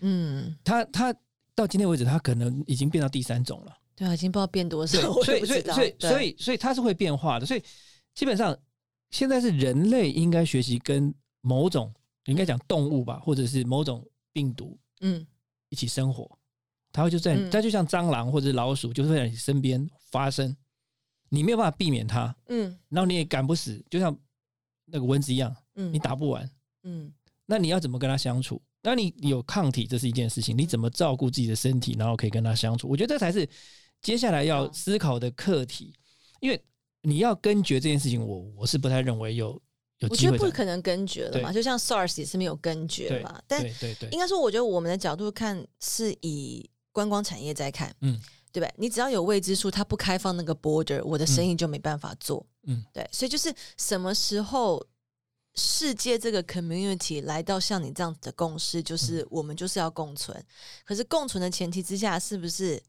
[0.00, 1.14] 嗯，它它
[1.54, 3.78] 到今天为止，它可能已经变到第三种了。
[3.94, 7.46] 对啊，已经不知道变多少所以所以所以所以它是会变化的。
[7.46, 7.62] 所以
[8.12, 8.56] 基本上
[9.10, 15.26] 现在是人类应该学习跟某种应该讲动物吧，或者是某种病毒嗯
[15.70, 16.38] 一起生活。
[16.92, 20.54] 它会就在嗯它就像蟑螂或者老鼠，就是会在你身边发生，
[21.30, 24.14] 你没有办法避免它，嗯然后你也赶不死，就像
[24.84, 26.48] 那个蚊子一样，嗯，你打不完。
[26.82, 27.10] 嗯
[27.46, 28.60] 那你要怎么跟它相处？
[28.82, 30.56] 那你有抗体，这是一件事情。
[30.56, 32.86] 你怎么照顾自己的身体，然后可以跟它相处？
[32.88, 33.48] 我觉得这才是
[34.02, 35.94] 接下来要嗯思考的课题。
[36.40, 36.62] 因为
[37.00, 39.60] 你要根绝这件事情，我我是不太认为有有
[40.10, 40.30] 我觉。
[40.30, 44.08] 得不可能根绝了嘛，就像 SARS 也是没有根绝嘛，但对对对。
[44.10, 48.20] 应该说，我觉得我们的角度看是以观光产业在看，嗯，
[48.52, 48.74] 对不对？
[48.76, 54.84] 你只要有未知数，它不开放那个 border，我的生意就没办法做，嗯，对，所以就是什么时候
[55.54, 59.26] 世界这个 community 来到像你这样子的共识，就是嗯。
[59.30, 60.44] 我们就是要共存，
[60.84, 62.80] 可是共存的前提之下，是不是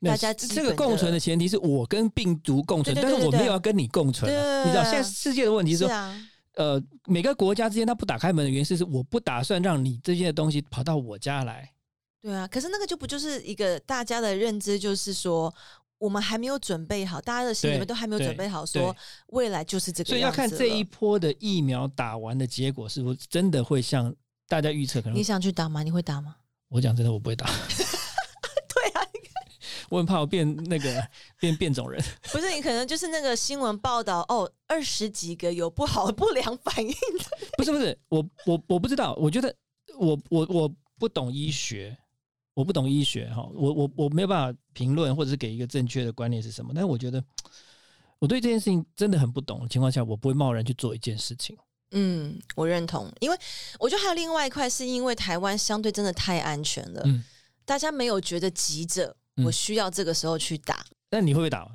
[0.00, 4.30] 大家基这个共存的前提是我跟病毒共存，但是我没有要跟你共存
[4.64, 6.28] 你知道，现在世界的问题是啊？
[6.54, 11.72] 呃，每个国家之间它不打开门的原因是，是我不打算让你这些东西跑到我家来。
[12.20, 15.52] 对啊，可是那个就不就是一个大家的认知，就是说
[15.98, 18.94] 我们还没有准备好，大家的心里面都还没有准备好，说
[19.28, 24.14] 未来就是这个所以要看这一波的疫苗打完的结果是不是真的会像
[24.46, 25.22] 大家预测可能你。
[25.22, 25.82] 想去打吗？
[25.82, 26.36] 你会打吗？
[26.68, 27.46] 我讲真的，我不会打，
[29.92, 31.06] 我很怕我变那个
[31.38, 32.02] 变变种人。
[32.32, 37.24] 不是你可能就是那个新闻报道哦，二十几个有不好不良反应的，
[37.58, 39.54] 不是不是，我我我不知道，我觉得
[39.98, 41.94] 我我我不懂医学，
[42.54, 47.22] 我不懂医学哈，我我我没有办法评论或者是给一个正确的观念是什么，但是我觉得
[48.18, 51.54] 我对这件事情真的很不懂的情况下，我不会贸然去做一件事情。
[51.90, 53.36] 嗯，我认同，因为
[53.78, 57.22] 我觉得还有另外一块，是因为台湾相对真的太安全了，嗯，
[57.66, 61.68] 大家没有觉得急着，嗯我需要这个时候去打，那你会不会打？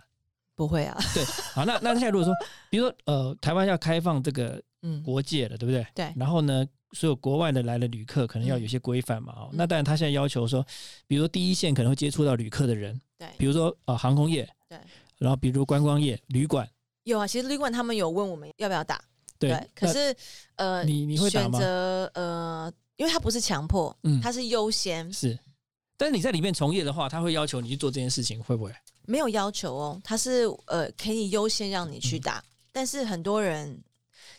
[0.55, 2.33] 不会啊，对，好，那那现在如果说，
[2.69, 5.85] 比如说呃，台湾要开放这个嗯，国界了，对不对？
[5.93, 6.11] 对。
[6.15, 9.33] 然后呢，所有国外的来的旅客可能要有些规范嘛。
[9.33, 9.57] 哦，嗯。
[9.57, 10.65] 那当然他现在要求说，
[11.05, 14.79] 比如说第一线可能会接触到旅客的人，对，比如说呃航空业，对，
[15.19, 16.67] 然后比如观光业、旅馆，
[17.03, 18.99] 有啊，其实旅馆他们有问我们要不要打，
[19.37, 19.55] 对。
[19.75, 20.15] 可是
[20.55, 24.19] 呃，你你会打选择呃，因为它不是强迫，嗯。
[24.21, 25.37] 它是优先，是，
[25.97, 28.71] 但是你在里面从业的话，他会要求你去做这件事情，会不会？
[29.05, 33.81] 没有要求哦，他是呃可以优先让你嗯去打，但是很多人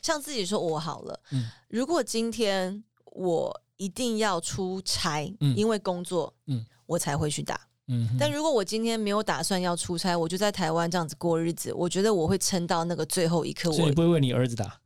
[0.02, 7.60] 像自己说我好了，嗯如果今天我一定要出差，嗯因为工作，嗯我才会去打。
[7.88, 14.78] 嗯，但如果我今天没有打算要出差，我就在台湾这样子过日子，我觉得我会撑到那个最后一刻，我所以你不会为你儿子打，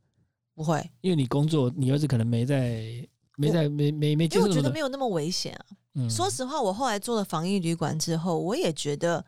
[0.55, 3.07] 不会，因为你工作，你儿子可能没在。
[3.35, 5.65] 没在没没没接因为我觉得没有那么危险啊。
[5.95, 6.09] 嗯。
[6.09, 9.23] 说实话，我后来做了防疫旅馆之后，我也觉得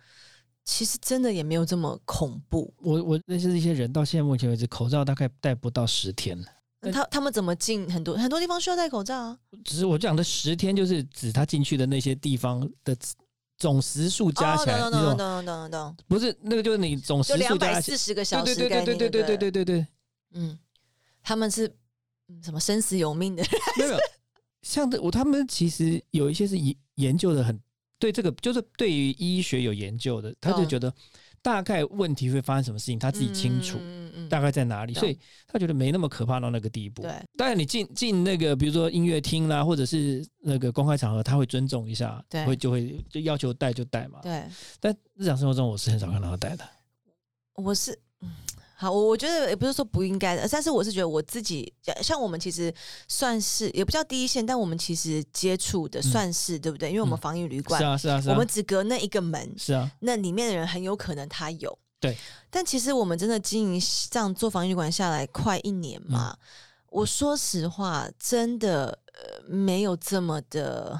[0.63, 2.73] 其实真的也没有这么恐怖。
[2.77, 6.39] 我我认识一些人，到现在目前为止，口罩大概戴不到十天。
[6.39, 6.47] 了。
[6.91, 9.39] 他他们怎么进很多很多地方需要戴口罩啊？
[9.63, 12.95] 只是我讲的十天，就是指他进去的那些地方的
[13.57, 19.87] 总时数加起来，懂懂懂懂懂不是那个，就是你总时数加四十个小时，对对对对对对对对对对，
[20.33, 20.59] 嗯，
[21.23, 21.65] 他们是
[22.27, 23.97] 嗯什么生死有命的人，没有，
[24.65, 27.57] 像这我他们其实有一些是研研究的很
[27.99, 30.91] 对这个，就是对于医学有研究的，他就嗯觉得
[31.41, 33.77] 大概问题会发生什么事情，他自己清楚。
[33.79, 37.03] 嗯大概在哪里，所以他觉得没那么可怕到那个地步。
[37.03, 44.19] 对，当然你进进那个，比如说音乐厅啦，或者是那个公开场合，他会尊重一下，对会就会就要求戴就戴嘛。
[44.23, 44.43] 对，
[44.79, 46.67] 但日常生活中我是很少看到他戴的。
[47.53, 47.97] 我是。
[48.75, 52.73] 嗯好，我我觉得也不是说不应该的，但是我是觉得我自己，像我们其实
[53.07, 56.89] 算是也不叫第一线，但我们其实接触的算是、对不对？
[56.89, 58.33] 因为我们嗯防疫旅馆，是啊，是啊，是啊。
[58.33, 61.79] 我们只隔那一个门，是啊，那里面的人很有可能他有。
[62.01, 62.17] 对，
[62.49, 66.45] 但其实我们真的经营这样做防疫旅馆下来快一年嘛，嗯
[66.89, 70.99] 我说实话，真的呃没有这么的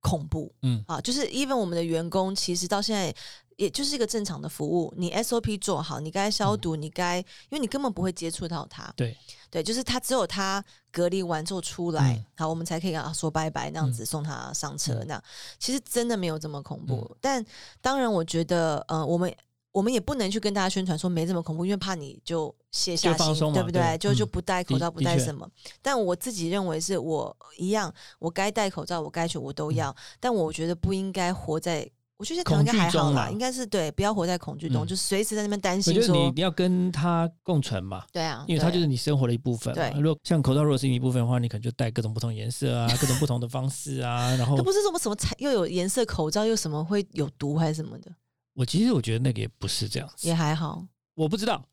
[0.00, 0.52] 恐怖。
[0.62, 3.14] 嗯啊，就是 even 我们的员工，其实到现在
[3.60, 9.14] 也就是一个正常的服务，你 SOP 做好，你该消毒，你该，因为你根本不会接触到它，对。
[9.50, 12.24] 对，就是他只有他隔离完之后出来，嗯。
[12.38, 15.04] 好，我们才可以跟他说拜拜，那样子送他上车，嗯。
[15.08, 15.24] 那样。
[15.58, 17.14] 其实真的没有这么恐怖。
[17.20, 17.44] 但
[17.82, 19.36] 当然，我觉得，呃，我们
[19.72, 23.82] 我们也不能去跟大家宣传说没这么恐怖，因为怕你就卸下心，对不对？
[23.82, 23.98] 对？
[23.98, 25.46] 就就嗯不戴口罩，不戴什么。
[25.82, 31.90] 但我自己认为是我一样，我该戴口罩，我该去我都要，但我觉得不应该活在。
[32.20, 38.04] 我觉得可能应该还好啦，应该是对，不要活在恐惧中，嗯就随时在那边担心我觉得你，你要跟它共存嘛。
[38.12, 39.90] 对啊，因为它就是你生活的一部分嘛。
[39.90, 44.36] 对如果像口罩如果是你一部分的话，你可能就戴各种不同颜色啊，各种不同的方式啊。
[44.36, 48.12] 然后它不是什么什么彩又有颜色口罩，又什么会有毒还是什么的，
[48.52, 50.84] 我其实我觉得那个也不是这样子也，还好。
[51.14, 51.64] 我不知道，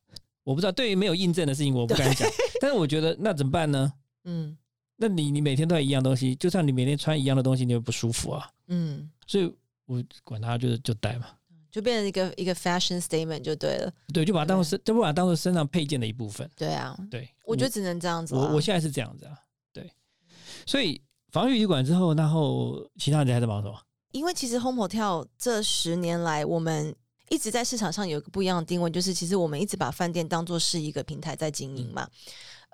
[0.45, 0.71] 我不知道。
[0.71, 2.25] 对于没有印证的事情，我不敢讲。
[2.61, 3.91] 但是我觉得那怎么办呢？
[4.23, 4.57] 嗯
[4.99, 8.49] 那你你每天都要一样东西，就算你每天穿一样的东西，你会不舒服啊。
[8.67, 9.53] 嗯，所以
[9.87, 11.27] 我管它就是就戴嘛，
[11.71, 13.91] 就变成一个一个 fashion statement 就对了。
[14.13, 16.47] 对，就把它当做身，就把它当做身上配件的一部分。
[16.55, 18.41] 对啊，对，我觉得只能这样子啦。
[18.41, 19.33] 我我现在是这样子啊，
[19.73, 19.91] 对。
[20.65, 23.81] 所以防御旅馆之后，然后其他人还在忙什么？
[24.11, 26.95] 因为其实 Home Hotel 这十年来，我们
[27.29, 32.09] 一直在市场上有一个不一样的定位，就是其实我们一直把饭店当做是一个平台在经营嘛，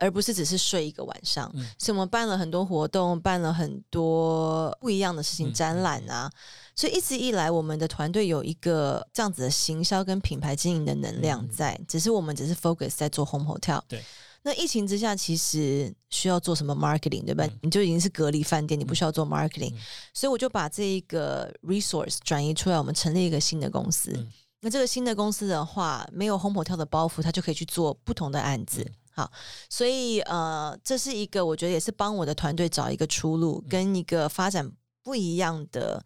[0.03, 1.49] 而不是只是睡一个晚上。
[1.55, 6.29] 嗯所以我们办了很多活动，办了很多不一样的事情，嗯展览啊。
[6.75, 13.81] 所以一直以来，我们的团队有一个这样子的行销跟品牌经营的能量嗯在，只是我们只是 focus 在做 Home Hotel。
[13.87, 14.03] 对。
[14.45, 17.45] 那疫情之下，其实需要做什么 marketing，对吧？
[17.45, 19.77] 嗯你就已经是隔离饭店，你不需要做 marketing，、嗯
[20.13, 24.11] 所以我就把这一个 resource 转移出来，我们成立一个新的公司。
[24.13, 24.31] 嗯
[24.65, 28.89] 那这个新的公司的话，没有 Home Hotel 的包袱，它就可以去做不同的案子。
[29.15, 29.31] 嗯好，
[29.69, 33.69] 所以呃，这是一个我觉得也是帮我的团队找一个出路，嗯。
[33.69, 34.71] 跟一个发展
[35.03, 36.03] 不一样的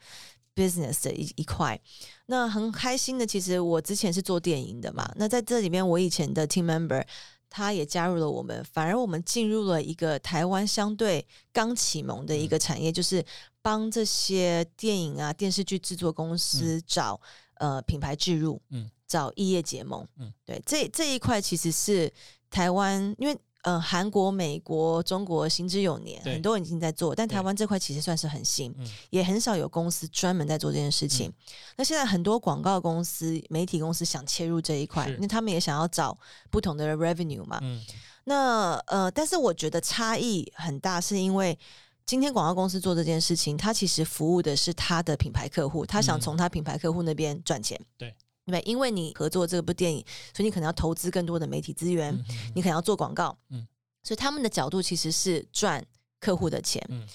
[0.53, 1.79] business 的一一块。
[2.25, 7.01] 那很开心的，其实我之前是做电影的嘛，那在这里面，我以前的 team member
[7.49, 13.25] 他也加入了我们，反而我们进入了一个台湾相对刚启蒙的一个产业，就是
[13.61, 17.19] 帮这些电影啊、电视剧制作公司找、
[17.55, 22.11] 呃品牌置入，嗯找异业结盟，嗯对，这这一块其实是
[22.49, 23.37] 台湾，因为。
[23.63, 31.27] 呃，韩国、美国、中国行之有年，很多人已经在做，但台湾这块其实算是很新，嗯也很少有公司专门在做这件事情。
[31.27, 31.33] 嗯
[31.75, 36.17] 那现在很多广告公司、媒体公司想切入这一块是，因为他们也想要找
[36.49, 37.59] 不同的 revenue 嘛。
[37.61, 37.83] 嗯
[38.23, 41.57] 那呃，但是我觉得差异很大，是因为
[42.05, 47.77] 今天广告公司做这件事情，他其实服务的是他的品牌客户，他想嗯从他品牌客户那边赚钱。
[47.97, 48.15] 对
[48.47, 52.17] 对，因为你合作这部电影，所以你可能要投资更多的媒体资源，
[52.55, 53.67] 你可能要做广告，嗯。
[54.03, 55.85] 所以他们的角度其实是赚
[56.21, 56.81] 客户的钱。
[56.87, 57.05] 嗯。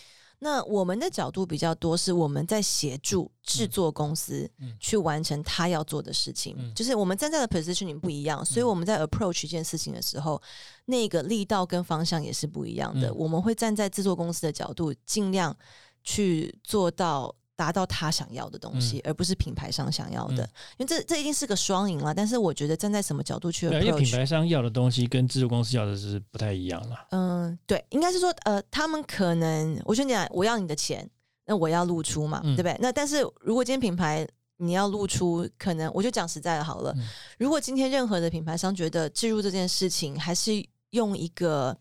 [0.40, 4.76] 那我们的角度比较多，是我们在协助制作公司嗯。
[4.78, 6.74] 去完成他要做的事情，嗯。
[6.74, 8.68] 就是我们站在的 positioning 不一样，所以嗯。
[8.68, 10.40] 我们在 approach 一件事情的时候，
[10.84, 13.08] 那个力道跟方向也是不一样的。
[13.08, 13.16] 嗯。
[13.16, 15.56] 我们会站在制作公司的角度，尽量
[16.04, 17.34] 去做到。
[17.54, 22.14] 达到他想要的东西，而不是品牌商想要的，嗯因为这这一定是个双赢了。
[22.14, 27.06] 但是我觉得站在什么角度去对啊，因为品牌商要的东西跟制作公司要的是不太一样了。
[27.10, 31.08] 嗯，对，应该是说，呃，他们可能，我跟你讲，我要你的钱，
[31.44, 32.76] 那我要露出嘛，嗯对不对？
[32.80, 37.06] 那但是如果今天品牌你要露出，可能我就讲实在的好了，嗯
[37.38, 40.52] 如果今天任何的品牌商觉得置入这件事情还是
[40.90, 41.76] 用一个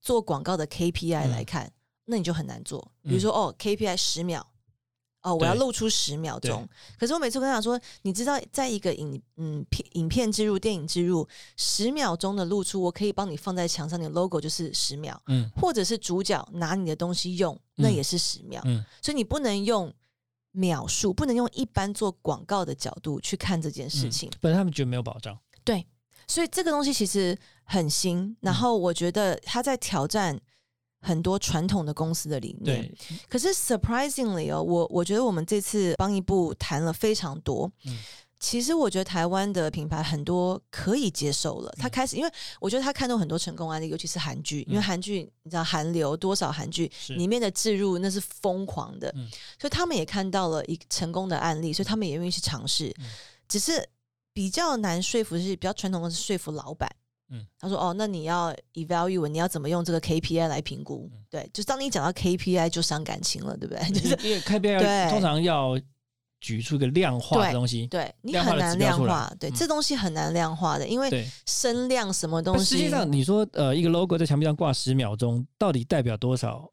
[0.00, 1.70] 做广告的 KPI 嗯来看，
[2.06, 2.90] 那你就很难做。
[3.02, 4.46] 比如说，哦，KPI 十秒。
[5.22, 6.68] 哦，我要露出十秒钟。
[6.98, 18.60] 可是我每次跟他讲说，你知道，在一个影嗯片影片植入、电影植入十秒钟的露出，我可以帮你放在墙上，你的 logo 就是十秒，嗯或者是主角拿你的东西用，那嗯也是十秒。
[18.64, 19.92] 嗯所以你不能用
[20.50, 24.30] 秒数，不能用一般做广告的角度去看这件事情。
[24.40, 25.38] 不然他们觉得没有保障。
[25.64, 25.86] 对，
[26.26, 30.38] 所以这个东西其实很新，然后我觉得他在挑战
[31.02, 32.80] 很多传统的公司的理念。
[32.80, 37.70] 对，可是 surprisingly 哦，我我觉得我们这次帮一部谈了非常多。
[37.84, 37.98] 嗯
[38.44, 49.28] 其实我觉得台湾的品牌很多可以接受了，他嗯开始，因为我觉得他看到很多成功案例，尤其是韩剧，因为嗯韩剧你知道韩流多少韩剧里面的置入那是疯狂的，嗯
[49.60, 52.92] 所以他们也看到了一成功的案例，所以他们也愿意去尝试。
[52.98, 53.06] 嗯
[53.46, 53.88] 只是
[54.32, 56.90] 比较难说服，是比较传统的是说服老板。
[57.32, 61.10] 嗯他说：“哦，那你要 evaluate，你要怎么用这个 KPI 来评估？
[61.12, 63.90] 嗯对，就当你讲到 KPI 就伤感情了，对不对？
[63.90, 65.80] 就是因为 KPI 对通常要
[66.40, 67.86] 举出一个量化的东西。
[67.86, 76.68] 对你很难量化，对、嗯这东西很难量化的，因为，声量什么东西，实际上你说呃一个 logo 在墙壁上挂十秒钟，到底代表多少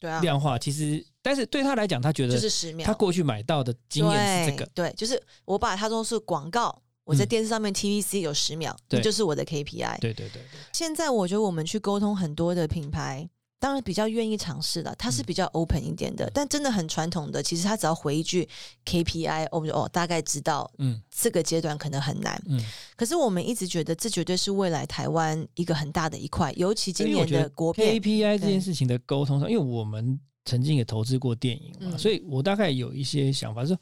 [0.00, 0.58] 对啊，量化？
[0.58, 2.86] 其实但是对他来讲，他觉得就是十秒。
[2.86, 9.98] 他过去买到的经验是这个，对，就是我把它说是广告，我在电视上面 TVC 有十秒，这就是我的 KPI。
[10.00, 10.60] 对对对对。
[10.72, 13.28] 现在我觉得我们去沟通很多的品牌。
[13.62, 18.48] 当然比较愿意尝试了，他是比较 open 一点的，但真的很传统的，其实他只要回一句
[18.86, 22.58] KPI，我们就哦大概知道，嗯，这个阶段可能很难，嗯。
[22.96, 33.76] 可是我们一直觉得这绝对是未来台湾一个很大的一块，尤其今年的国片 KPI 这件事情的沟通上，因为我们曾经也投资过电影嘛，所以我大概有一些想法，是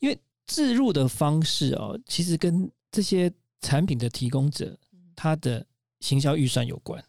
[0.00, 4.76] 因为置入的方式哦，其实跟这些产品的提供者
[5.14, 5.64] 他的
[6.00, 7.02] 行销预算有关。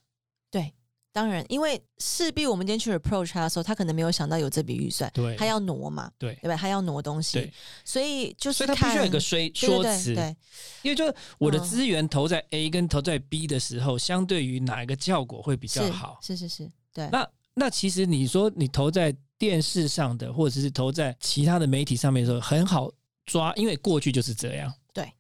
[0.52, 0.72] 对
[1.12, 6.56] 当然，因为势必我们今天去 approach 他的时候，他可能没有想到有这笔预算，对，他要挪嘛，对，对吧？
[6.56, 7.52] 他要挪东西，
[7.84, 10.36] 所以就是，所以他必须有一个说说辞，对，
[10.84, 16.18] 因为就是我的资源投在 A 跟投在 B 的时候，相对于哪一个效果会比较好？
[16.22, 17.10] 是是是，对。
[17.12, 22.90] 那那其实你说你投在电视上的，或者是投在其他的媒体上面的时候，很好
[23.32, 24.74] 抓，因为过去就是这样。
[24.94, 25.12] 对。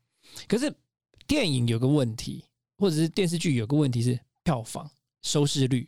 [0.47, 0.73] 可是
[1.25, 2.43] 电影有个问题，
[2.77, 4.89] 或者是电视剧有个问题是票房。
[5.23, 5.87] 收视率，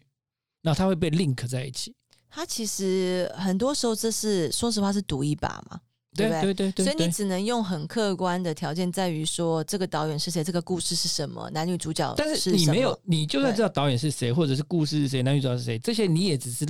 [0.61, 1.95] 那它会被 link 在一起。
[2.29, 5.79] 它其实很多时候这是说实话是赌一把嘛，
[6.15, 6.53] 对不对？
[6.53, 6.85] 对对。
[6.85, 12.13] 所以你只能用很客观的条件，在于说这个导演是谁，这个故事是什么，男女主角。
[12.15, 16.63] 但是你没有，你就算知道导演是谁，或者是故事是谁，男女主角是谁，这些你也只是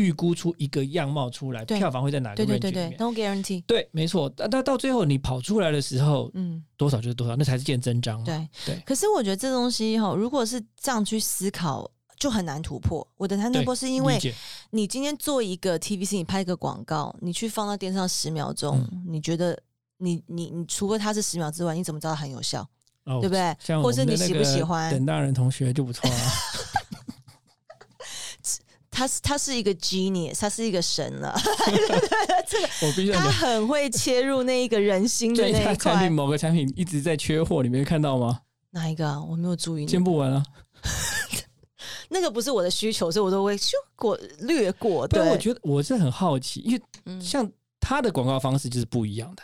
[0.00, 3.62] 预估出一个样貌出来，票房会在哪个 range 里面？No guarantee。
[3.66, 4.32] 对，没错。
[4.34, 8.24] 但但到最后你跑出来的时候，嗯，多少就是多少，那才是见真章。
[8.24, 8.82] 对对。
[8.86, 11.90] 可是我觉得这东西哈，如果是这样去思考。
[12.20, 13.00] 就很难突破。
[13.16, 14.20] 我的谈突破是因为
[14.72, 19.58] 你今天做一个 TVC，你拍一个广告，你去放到电视上十秒钟，你觉得
[19.96, 22.62] 你你你除了它是十秒之外，你怎么知道很有效？
[23.06, 23.56] 对不对？
[23.82, 24.90] 或者你喜不喜欢？
[24.90, 26.16] 等大人同学就不错啊。
[28.90, 31.34] 他是他是一个 genius，他是一个神了。
[32.46, 35.76] 这个我必须他很会切入那一个人心的那一块。
[35.76, 38.40] 产品某个产品一直在缺货，你没看到吗？
[38.70, 39.22] 哪一个啊？
[39.22, 39.86] 我没有注意。
[39.86, 40.42] 见不完了。
[42.08, 45.06] 那个不是我的需求，所以我都会就过略过。
[45.06, 47.48] 对，我觉得我是很好奇，因为像
[47.78, 49.42] 他的广告方式就是不一样的。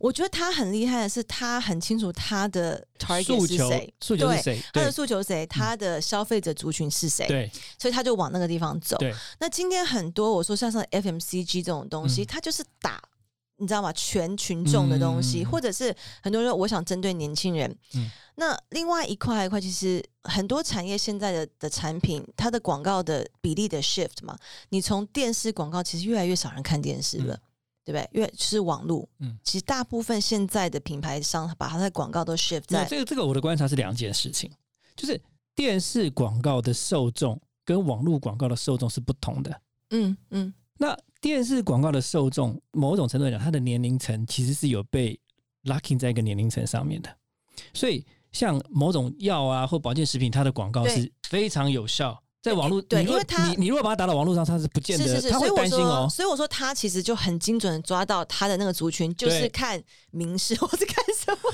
[0.00, 8.96] 我觉得他很厉害的是，他很清楚他的 target 是谁，诉求是谁，他的诉求是谁，他的消费者族群是谁，对，所以他就往那个地方走。
[8.98, 13.02] 对，那今天很多我说像是 FMCG 这种东西，他就是打。
[13.58, 13.90] 你知道吗？
[13.94, 17.74] 全群众的东西，或者是很多人，我想针对年轻人。
[17.94, 24.36] 嗯，那另外一块一块，其实很多产业现在的的产品，它的广告的比例的 shift 嘛，
[24.68, 27.40] 你从电视广告，其实越来越少人看电视了，
[27.86, 28.10] 对不对？
[28.12, 34.50] 因为是网络，嗯，其实大部分现在的品牌商把它的广告都 shift 在这个这个，我的观察是两件事情，
[34.94, 35.18] 就是
[35.54, 39.60] 电视广告的受众跟网络广告的受众是不同的。
[39.90, 40.94] 嗯嗯，那。
[41.18, 45.18] 电视广告的受众，某种程度来讲，它的年龄层其实是有被
[45.64, 47.10] locking 在一个年龄层上面的。
[47.74, 52.22] 所以，像某种药啊或保健食品，它的广告是非常有效。
[52.46, 56.06] 在网络，对，因为他你你如果把他打到网络上，他是不见得，他会担心哦。
[56.08, 59.82] 所以我说，他其实就很精准的抓到他的那个族群，就是看
[60.12, 61.52] 名士或者看什么。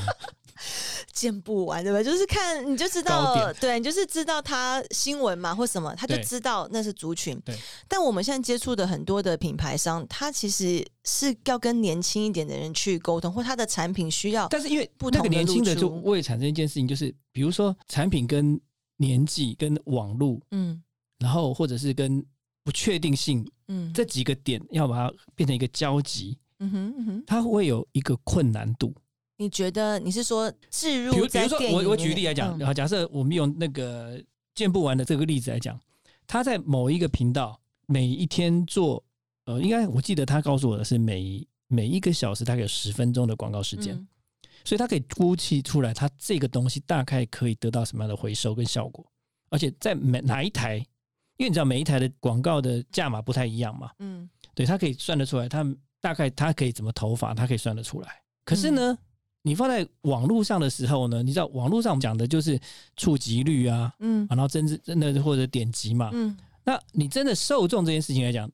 [1.12, 2.00] 见不完，对吧？
[2.00, 7.38] 就是看你就知道，对你就是知道他新闻嘛或什么，他就知道那是族群。
[7.44, 7.54] 对，
[7.88, 14.46] 但我们现在接触的很多的品牌商，他其实是要跟年轻一点的人去沟通，或他的产品需要。
[14.48, 18.58] 但是因为那个年轻的就会产生一件事情，就是比如说产品跟
[19.02, 20.80] 年纪、跟网络，嗯，
[21.18, 22.24] 然后或者是跟
[22.62, 28.94] 不确定性，嗯，这几个点要把它变成一个交集，嗯哼嗯哼，它会有一个困难度。
[29.38, 31.12] 你觉得你是说置入？
[31.14, 34.22] 比如，比如说，我我举例来讲，好，假设我们用那个
[34.54, 35.78] 见不完的这个例子来讲，
[36.28, 39.02] 他在某一个频道每一天做，
[39.46, 43.98] 呃，应该我记得他告诉我的是每每一个小时大概有十分钟的广告时间，
[44.64, 49.04] 所以他可以估计出来，他这个东西大概可以得到什么样的回收跟效果，
[49.50, 50.76] 而且在每哪一台，
[51.36, 55.64] 因为你知道每一台的广告的价码不太一样嘛，嗯，对他可以算得出来，他
[56.00, 58.98] 大概他可以怎么投法，他可以算得出来，可是呢？
[59.44, 62.56] 你放在网络上的时候呢，你知道网络上讲的就是
[62.96, 68.48] 触及率啊，嗯，然后真真真的或者点击嘛，嗯，那你真的受众这件事情来讲，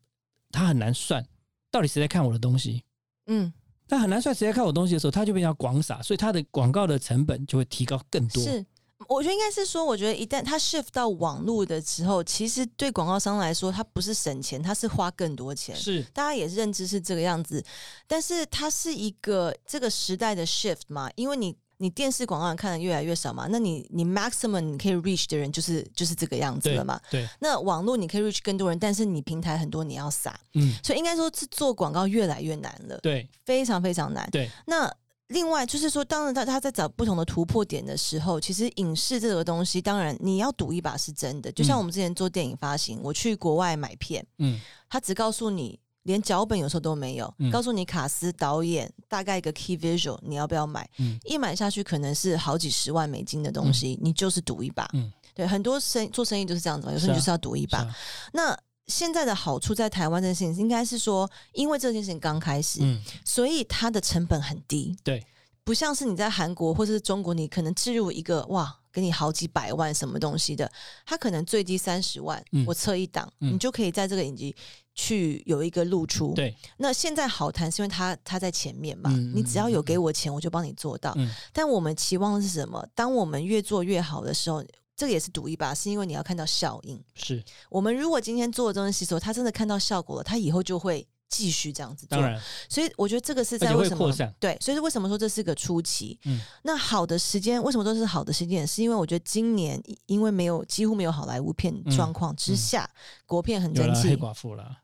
[0.50, 1.22] 他很难算
[1.70, 2.82] 到底谁在看我的东西，
[3.26, 3.52] 嗯，
[3.89, 8.43] 但很难算谁在看我东西的时候，它就变成广撒，所以它的广告的成本就会提高更多。
[8.43, 8.64] 是。
[9.07, 15.74] 我觉得应该是说，我觉得一旦它 shift 到网络的时候，其实对广告商来说，它不是省钱，它是花更多钱。
[15.74, 17.64] 是，大家也认知是这个样子。
[18.09, 27.01] 但是它是一个这个时代的 shift 嘛，因为你你电视广告看的越来越少嘛，那你你 maximum 你可以 reach 的人就是就是这个样子了嘛。
[27.11, 34.29] 对，那网络你可以 reach 更多人，但是你平台很多你要撒，嗯，所以应该说是做广告越来越难了，对非常非常难。
[34.31, 34.93] 对，那
[35.29, 41.53] 另外就是说，当然他他在找不同的突破点的时候，其实影视这个东西，当然你要赌一把是真的。
[41.53, 45.79] 就像嗯我们之前做电影发行，我去国外买片，嗯他只告诉你。
[46.09, 50.88] 连脚本有时候都没有，嗯告诉你卡斯、导演大概一个 key visual，你要不要买？
[50.96, 54.88] 嗯一买下去可能是好几十万美金的东西，你就是赌一把。
[54.94, 57.86] 嗯，对，很多生做生意就是这样子嘛，有时候你就是要赌一把。
[58.32, 64.96] 那现在的好处在台湾这件事情，应该是说，因为这件事情刚开始，嗯，所以它的成本很低。
[65.04, 65.22] 对，
[65.62, 70.72] 不像是你在韩国或者是中国，你可能置入一个哇，给你好几百万什么东西的，
[71.04, 74.56] 它可能最低三十万，嗯我测一档，嗯你就可以在这个影集
[74.99, 76.34] 去有一个露出。
[76.34, 81.14] 对，那现在好谈是因为他他在前面嘛，嗯你只要有给我钱，我就帮你做到。
[81.16, 82.84] 嗯但我们期望的是什么？
[82.96, 84.64] 当我们越做越好的时候。
[84.99, 87.01] 这个也是赌一把，是因为你要看到效应。
[87.14, 87.40] 是，
[87.70, 92.28] 我们如果今天做的东西的时候，他真的看到效果了，他以后就会继续这样子做当。
[92.28, 92.36] 然，
[92.68, 94.12] 所以我觉得这个是在为什么。
[94.40, 96.18] 对，所以是为什么说这是个初期？
[96.24, 98.66] 嗯那好的时间为什么都是好的时间点？
[98.66, 102.90] 是因为我觉得今年因为没有几乎没有好莱坞片嗯状况之下，
[103.24, 104.78] 国片很争气黑争气，寡妇了，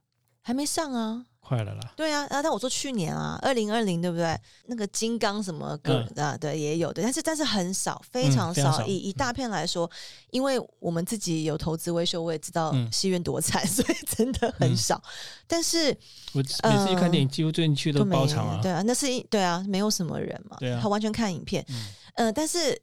[0.44, 1.24] 还没上啊。
[1.46, 1.92] 快了啦。
[1.94, 4.34] 对啊，啊，但我说去年啊，二零二零对不对？
[4.64, 8.62] 那个金刚什么歌、啊，对，也有的，但是但是很少，非常少。
[8.62, 9.90] 嗯常少以以大片来说，
[10.30, 15.02] 因为我们自己有投资维修，我也知道嗯戏院多惨， 所以真的很嗯少。
[15.46, 15.94] 但是
[16.32, 18.60] 我每次去看电影，几乎最近去都包场啊。
[18.62, 21.62] 对啊，那是因对啊，没有什么人嘛，对啊他完全看影片。
[21.68, 21.74] 嗯
[22.14, 22.80] 呃，但是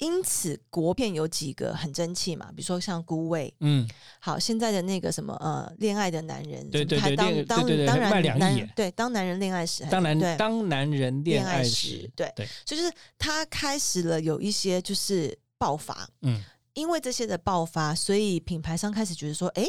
[0.00, 3.88] 因此国片有几个很争气嘛，比如说像《孤味》，嗯，
[4.18, 10.36] 好，现在的那个什么呃，恋爱的男人，对对什么还当当对对对当然男对当男人恋爱时当然，对。
[10.38, 12.32] 当男人恋爱时对，
[12.64, 16.42] 所以就是他开始了有一些就是爆发，嗯，
[16.72, 19.66] 因为这些的爆发，所以品牌商开始觉得说，哎，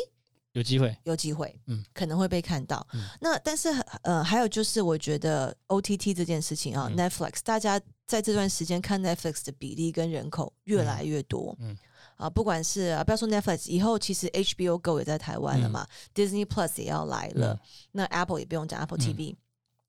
[0.54, 2.86] 有机会，有机会，嗯可能会被看到。
[2.94, 3.70] 嗯那但是
[4.04, 11.56] 呃，还有就是我觉得 OTT 这件事情啊、嗯 n e t f l i x 大家在这段时间看 Netflix 的比例跟人口越来越多。
[11.60, 11.78] 嗯
[12.18, 17.60] 啊，不管是啊，不要说 Netflix，以后其实 HBO Go 也在台湾了嗯嘛、d i s n e y Plus 也要来了，嗯
[17.94, 19.36] 那 Apple 也不用讲 Apple 嗯 TV。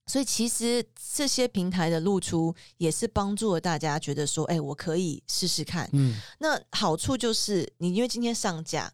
[0.07, 0.85] 所以其实
[1.15, 5.89] 这些平台的露出也是帮助了大家觉得说，哎、我可以试试看。
[5.93, 8.93] 嗯，那好处就是，你因为今天上架，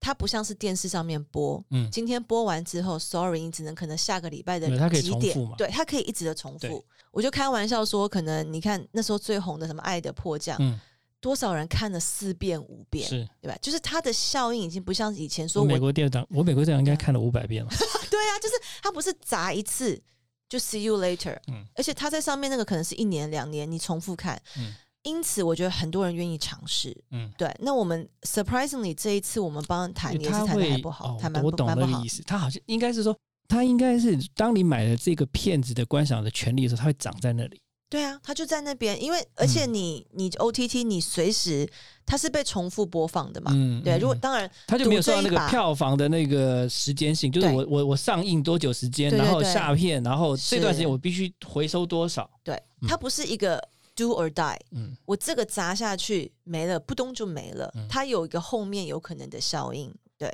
[0.00, 1.88] 它不像是电视上面播，嗯。
[1.90, 6.84] 今天播完之后，sorry，你只能可能下个礼拜的几点对，它可以一直的重复。
[7.10, 10.80] 我就开玩笑说，可能你看那时候最红的什么《爱的迫降》嗯，
[11.20, 13.28] 多少人看了四遍五遍，是。
[13.42, 13.58] 对吧？
[13.60, 17.70] 就是它的效应已经不像以前说我我美国电影，我美国电影应该看了五百遍了。
[18.10, 20.00] 对啊，就是它不是砸一次
[20.48, 21.64] 就 see you later，嗯。
[21.74, 26.96] 而且它在上面那个可能是一年两年你重复看，嗯因此我觉得很多人愿意尝试。
[27.10, 32.08] 嗯，对，那我们 surprisingly 这一次我们帮谈也是谈的还不好，哦谈蛮我懂不蛮不好那个意。
[32.08, 32.22] 思。
[32.24, 33.16] 他好像应该是说，
[33.48, 37.60] 他应该是当你买了这个片子的观赏的权利的时候，它会长在那里。
[37.88, 41.68] 对啊，他就在那边，因为而且嗯你、你 OTT 你随时
[42.06, 43.50] 它是被重复播放的嘛。
[43.52, 52.30] 嗯，对，如果当然他就没有受到那个票房的那个时间性，就是我我我上映多久时间，然后下片，然后这段时间我必须回收多少。
[52.44, 53.60] 对，嗯它不是一个
[54.02, 54.96] do or die，嗯。
[55.04, 59.94] 我这个砸下去没了，扑咚就没了嗯，它有一个后面有可能的效应。
[60.16, 60.32] 对，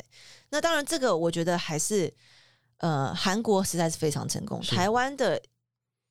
[0.50, 2.12] 那当然这个我觉得还是
[2.78, 5.40] 呃韩国实在是非常成功，台湾的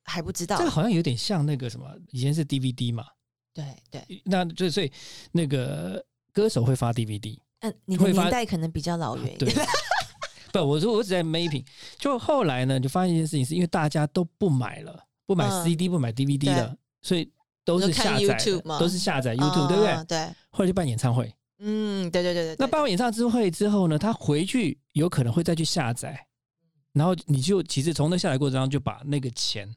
[0.04, 0.58] 还不知道。
[0.58, 0.64] 这。
[0.64, 3.04] 个好像有点像那个什么，以前是 DVD 嘛，
[3.52, 4.90] 对对，那就所以
[5.32, 9.52] 那个歌手会发 DVD，嗯，你的会发年代可能比较老远一对。
[9.52, 9.66] 点。。
[10.52, 11.62] 不，我说我只在 mapping，
[11.98, 15.64] 就后来呢，就发现一件事情，是因为大家都不买了，不买嗯。
[15.64, 17.30] CD，、不买 DVD 对了，所以
[17.66, 18.38] 都是下载
[18.78, 20.04] 都是下载 YouTube，、对不对啊？
[20.04, 22.54] 对，或者去办演唱会，嗯，对对对对。
[22.54, 26.26] 对那办完演唱会之后呢，他回去有可能会再去下载，
[26.92, 29.68] 然后你就其实从那下载过程中就把那个钱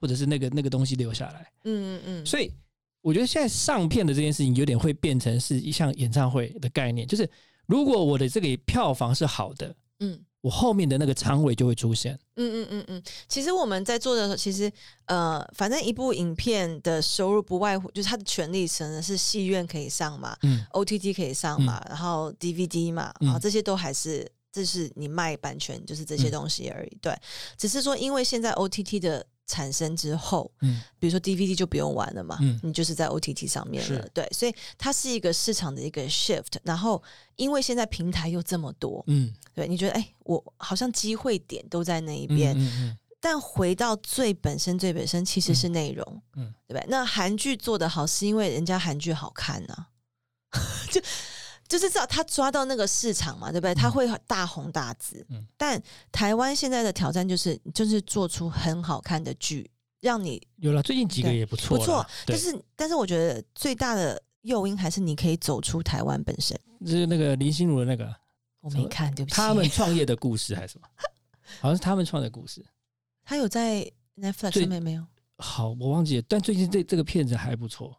[0.00, 2.52] 或者是那个那个东西留下来，嗯嗯嗯，所以
[3.00, 7.30] 我觉得现在上片的这件事情有点会变成是一项演唱会的概念，就是
[7.66, 10.20] 如果我的这个票房是好的，嗯。
[10.46, 12.16] 我后面的那个仓位就会出现。
[12.36, 14.70] 嗯嗯嗯嗯，其实我们在做的时候，其实
[15.06, 23.28] 呃，反正一部影片的收入不外乎就是它的权利可能是戏院可以上嘛嗯，OTT 可以上嘛，然后 DVD 嘛，嗯。
[23.30, 26.30] 啊，这些都还是这是你卖版权，就是这些嗯。
[26.30, 26.96] 东西而已。
[27.02, 27.12] 对，
[27.58, 30.82] 只是说因为现在 OTT 的产生之后，嗯。
[30.98, 32.58] 比如说 DVD 就不用玩了嘛，嗯。
[32.62, 36.54] 你就是在 OTT 上面了是，对，所以它是一个市场的一个 shift。
[36.62, 37.02] 然后
[37.36, 39.32] 因为现在平台又这么多，嗯。
[39.54, 46.04] 对，你觉得哎，我好像机会点都在那一嗯边，嗯但回到最本身、最本身，其实是内容，
[46.36, 46.86] 嗯嗯，对不对？
[46.90, 49.86] 那韩剧做的好，是因为人家韩剧好看呢、
[50.92, 51.00] 就
[51.68, 53.74] 就是知道他抓到那个市场嘛，对不对？
[53.74, 55.24] 他会大红大紫。
[55.30, 62.06] 嗯但台湾现在的挑战就是，就是做出很好看的剧，让你有了，最近几个也不错，不错。
[62.26, 66.58] 但是，但是我觉得最大的诱因还是你可以走出台湾本身。
[66.84, 68.14] 就是那个林心如的那个
[68.60, 69.36] 我没看，对不起。
[69.36, 70.88] 他们创业的故事还是什么？
[71.60, 72.64] 好像是他们创的故事。
[73.24, 75.04] 他有在 Netflix 最上面没有？
[75.38, 77.96] 好，我忘记了，但最近这这个片子还不错。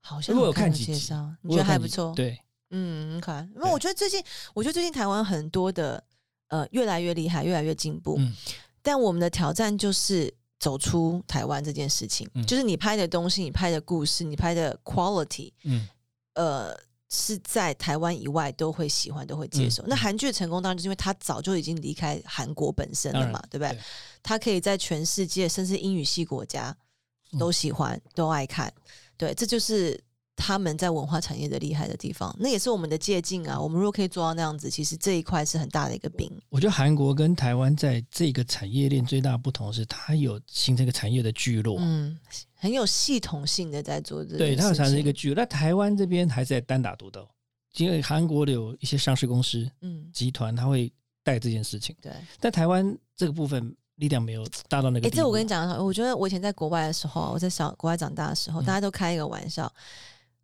[0.00, 2.12] 好像我有看几集你觉得还不错？
[2.14, 2.38] 对，
[2.76, 4.22] 嗯，看，因为我觉得最近，
[4.52, 6.02] 我觉得最近台湾很多的
[6.48, 8.16] 呃越来越厉害，越来越进步。
[8.18, 8.34] 嗯
[8.82, 15.88] 但我们的挑战就是走出台湾这件事情，嗯就是你拍的东西，你拍的故事，你拍的 quality，嗯
[16.34, 16.76] 呃，
[17.08, 19.82] 是在台湾以外都会喜欢，都会接受。
[19.84, 23.80] 嗯那韩剧的成功当然就是因为它早就已经离开韩国本身了嘛，对不对对？
[24.22, 26.76] 它可以在全世界，甚至英语系国家
[27.32, 28.70] 嗯都喜欢、都爱看。
[29.16, 29.98] 对，这就是
[30.36, 32.34] 他们在文化产业的厉害的地方。
[32.38, 33.60] 那也是我们的借鉴啊。
[33.60, 36.30] 我们如果可以做到那样子，其实这一块是很大的一个饼。
[36.48, 41.76] 我觉得韩国跟台湾在这个产业链最大的不同是，它有形成一个产业的聚落。
[41.80, 42.18] 嗯，
[42.54, 45.36] 很有系统性的在做这件对，它有事产生一情个聚落。
[45.36, 47.28] 那台湾这边还是在单打独斗，
[47.76, 52.12] 因为韩国的有一些上市公司嗯，集团，它会带这件事情，对。
[52.40, 55.10] 但台湾这个部分力量没有大到那个哎。
[55.10, 59.72] 这我跟你讲，我觉得我以前在国外的时候啊，我在小国外长大的时候，嗯大家都开一个玩笑，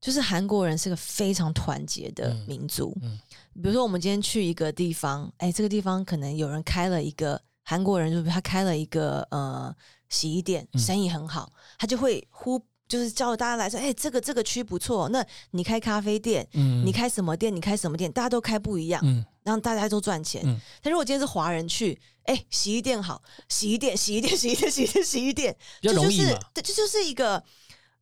[0.00, 2.96] 就是韩国人是个非常团结的嗯民族。
[3.02, 3.18] 嗯
[3.54, 9.74] 比如说，我们今天去一个地方，哎、这个地方可能有人开了一个韩国人，就是他开了一个呃
[10.08, 12.60] 洗衣店，嗯生意很好，他就会呼。
[12.88, 17.54] 就是叫大家来说，哎、这个这个区不错，那你开咖啡店，嗯你开什么店？
[17.54, 18.10] 你开什么店？
[18.10, 20.42] 大家都开不一样，嗯让大家都赚钱。
[20.44, 26.40] 嗯但如果今天是华人去，哎、洗衣店好，洗衣店，洗衣店，洗衣店，洗衣店，洗衣店，比较这就是容易嘛。
[26.52, 27.40] 对，这就是一个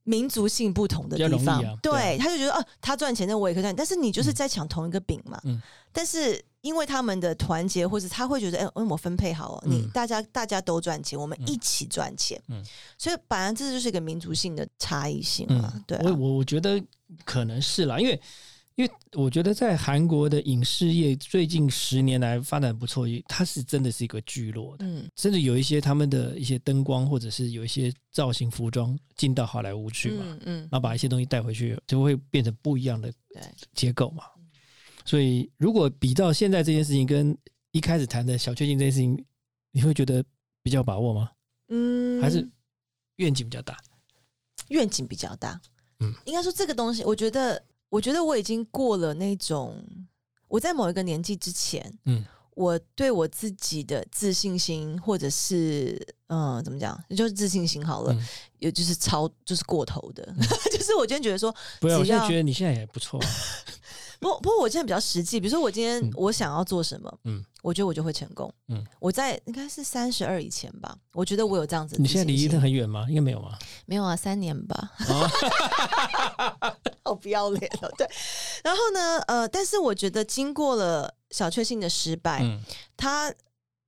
[0.09, 1.63] 民族性不同的地方。
[1.63, 5.39] 啊对他就觉得哦、他赚钱，那我也可以赚，但是你就是在抢同一个饼嘛。
[5.45, 12.41] 嗯但是因为他们的团结，或者他会觉得，哎、嗯我分配好哦，你嗯大家大家都赚钱，我们嗯一起赚钱。
[12.49, 12.63] 嗯
[12.97, 15.73] 所以本来这就是一个民族性的差异性嘛。
[15.75, 16.81] 嗯，对、啊，我我我觉得
[17.25, 18.21] 可能是啦，因为
[18.79, 33.43] 因为我觉得在韩国的影视业最近十年来发展不错，它是真的是一个聚落的，嗯甚至有一些他们的一些灯光或者是有一些造型服装进到好莱坞去嘛，嗯嗯然，后把一些东西带回去，就会变成不一样的对，
[33.75, 34.23] 结构嘛。
[35.05, 37.37] 所以如果比到现在这件事情跟
[37.73, 39.25] 一开始谈的小确幸这件事情，
[39.73, 40.25] 你会觉得
[40.63, 41.33] 比较把握吗？
[41.67, 42.49] 嗯，还是
[43.17, 43.77] 愿景比较大？
[44.69, 45.61] 愿景比较大。
[45.99, 49.83] 嗯应该说这个东西，我觉得，我觉得我已经过了那种
[50.49, 52.25] 我在某一个年纪之前，嗯
[52.55, 58.27] 我对我自己的自信心，或者是嗯、呃怎么讲，就是自信心好了，嗯
[58.59, 60.25] 也就是超就是过头的，
[60.73, 63.27] 就是我今天觉得说，不要，我只要现在觉得你现在也不错啊。
[64.21, 68.53] 不不过我现在比较实际，比如说我今天嗯我想要做什么，嗯我觉得我就会成功。
[68.69, 72.09] 嗯我在应该是三十二以前吧，我觉得我有这样子你。
[72.09, 73.07] 现在离得很远吗？
[73.09, 73.57] 应该没有吗？
[73.87, 74.91] 没有啊，三年吧。
[75.09, 75.29] 哦
[77.05, 77.91] 好不要脸哦。
[77.97, 78.07] 对，
[78.63, 82.61] 然后呢，呃，但是我觉得经过了小确幸的失败，嗯
[82.97, 83.33] 它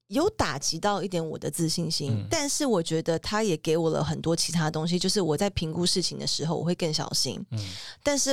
[0.09, 7.45] 有打击到一点我的自信心，嗯但是我觉得他也给我了很多其他东西，就是我在评估事情的时候，我会更小心。
[7.51, 7.59] 嗯
[8.03, 8.33] 但是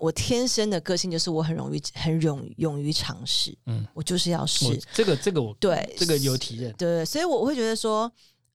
[0.00, 4.64] 我天生的个性就是我很容易很勇勇于尝试，嗯，我就是要试。
[4.94, 6.74] 这个这个我对这个有体验。
[6.78, 8.10] 对，所以我会觉得说，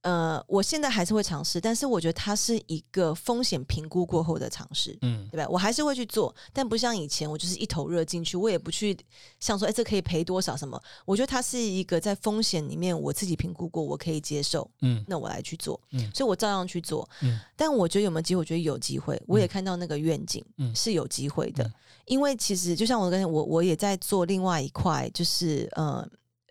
[0.06, 4.96] 呃，我现在还是会尝试，但是我觉得它是一个风险评估过后的尝试。
[5.02, 5.48] 嗯对吧？
[5.50, 8.96] 我还是会去做，但不像以前，我就是一头热进去，我也不去
[9.40, 10.80] 想说，哎，这可以赔多少什么。
[11.04, 15.80] 我觉得它是一个在风险里面，我自己评估过，我可以接受，嗯那我来去做。
[15.90, 17.08] 嗯所以我照样去做。
[17.22, 18.38] 嗯但我觉得有没有机会？
[18.38, 19.20] 我觉得有机会。
[19.26, 21.72] 我也看到那个愿景、嗯是有机会的，嗯
[22.04, 26.08] 因为其实就像我跟我我也在做另外一块，就是呃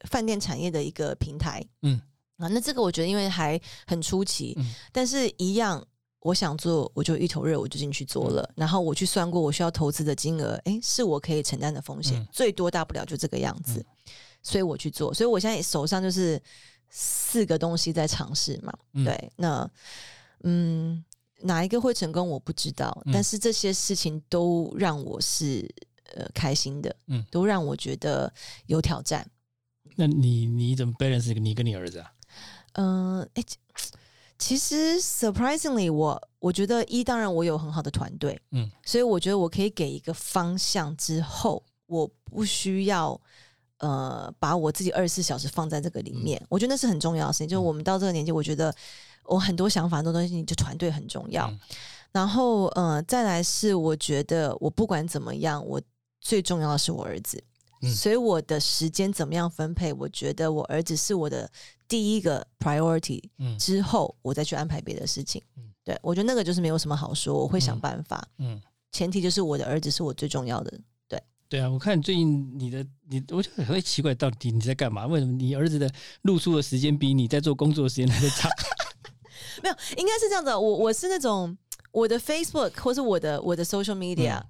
[0.10, 1.66] 饭店产业的一个平台。
[1.84, 2.02] 嗯
[2.38, 5.86] 啊，那这个我觉得因为还很初期，嗯但是一样，
[6.20, 8.50] 我想做我就一头热，我就进去做了。
[8.56, 13.86] 然后我去算过我需要投资的金额，诶，是我可以承担的风险，嗯最多大不了就这个样子，嗯
[14.42, 15.14] 所以我去做。
[15.14, 16.42] 所以我现在手上就是
[16.90, 19.70] 四个东西在尝试嘛，嗯对，那
[20.44, 21.04] 嗯。
[21.42, 25.70] 哪一个会成功我不知道，嗯但是这些事情都让我是
[26.16, 28.34] 呃开心的，嗯都让我觉得
[28.68, 29.30] 有挑战。
[29.98, 32.10] 那你你怎么 balance 你跟你儿子啊？
[32.78, 33.58] 嗯，哎、其
[34.38, 43.20] 其实 surprisingly，我我觉得一当然我有很好的团队，嗯所以我觉得我可以给一个方向之后，我不需要
[43.80, 47.48] 呃把我自己二十四小时放在这个里面，我觉得那是很重要的事情。
[47.48, 48.74] 就我们到这个年纪，我觉得
[49.24, 51.48] 我很多想法、很多东西，就团队很重要。
[51.50, 51.60] 嗯
[52.12, 55.82] 然后呃，再来是我觉得我不管怎么样，我
[56.22, 57.44] 最重要的是我儿子。
[57.86, 59.94] 嗯所以我的时间怎么样分配？
[59.94, 61.50] 我觉得我儿子是我的
[61.88, 65.42] 第一个 priority，嗯之后我再去安排别的事情。
[65.58, 68.28] 嗯对我觉得那个就是没有什么好说，我会想嗯办法。
[68.40, 68.60] 嗯，
[68.92, 70.80] 前提就是我的儿子是我最重要的。
[71.08, 75.06] 对对啊，我看最近你的你，我就很会奇怪，到底你在干嘛？
[75.06, 75.88] 为什么你儿子的
[76.24, 78.50] 露出的时间比你在做工作的时间来的长？
[79.62, 80.50] 没有，应该是这样子。
[80.56, 81.56] 我我是那种
[81.92, 84.42] 我的 Facebook 或是我的我的 social media，、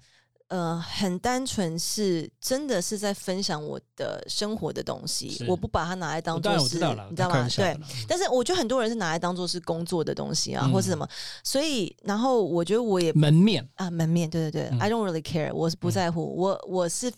[0.47, 7.75] 呃，很单纯是真的是在分享我的生活的东西，我不把它拿来当当然做是，我知道了，你知道吗对
[8.07, 11.07] 但是我觉得很多人是拿来当做是工作的东西啊，嗯或是什么，
[11.43, 17.11] 所以然后我觉得我也门面，啊门面，对对对、嗯 i don't really care，我是不在乎，我我是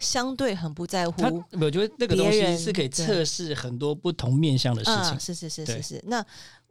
[0.00, 5.20] 相对很不在乎我觉得那个东西是可以测试很多不同面向的事情嗯，。
[5.20, 6.04] 是是是是是。
[6.06, 6.24] 那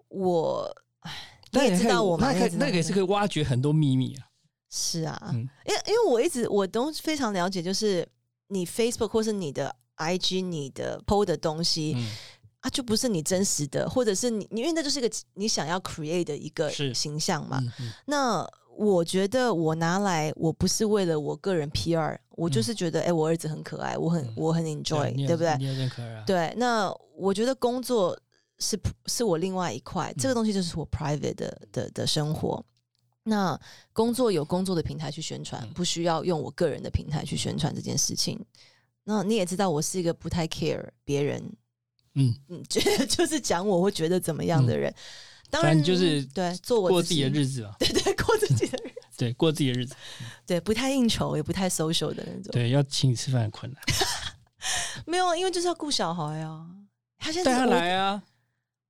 [0.10, 0.70] 我，
[1.00, 1.12] 唉
[1.52, 4.27] 你那也知道我嘛，那那个也是可以挖掘很多秘密啊。
[4.70, 8.08] 是啊，嗯因为因为我一直我都非常了解，就是
[8.48, 12.06] 你 Facebook 或是你的 IG 你的 PO 的东西、嗯，
[12.62, 17.62] 啊，就不是你真实的，或者是你你因为那就是一个你想要 create 的一个形象嘛。
[18.06, 18.46] 那
[18.76, 25.56] 我觉得我拿来，我不是为了我个人 PR，我就是觉得，哎、我儿子很可爱，我很、嗯我很 enjoy，对不对？
[25.58, 26.24] 你也认可啊。
[26.28, 28.16] 对，那我觉得工作
[28.60, 32.64] 是是我另外一块，这个嗯东西就是我 private 的的的生活。
[33.30, 33.60] 那
[33.92, 38.40] 工作有工作的平台去宣传，嗯不需要用我个人的平台去宣传这件事情。
[39.04, 41.44] 那你也知道，我是一个不太 care 别人，
[42.16, 44.94] 嗯，嗯，觉得就是讲我会觉得怎么样的人。
[45.50, 49.96] 当然就是对做我过自己的，日子啊，对 对，过自己的日子，对，过自己的日子，
[50.46, 52.52] 对，不太应酬，也不太 social 的那种。
[52.52, 53.82] 对，要请你吃饭很困难，
[55.06, 56.68] 没有，因为就是要顾小孩啊。
[57.18, 58.24] 他现在带他来啊。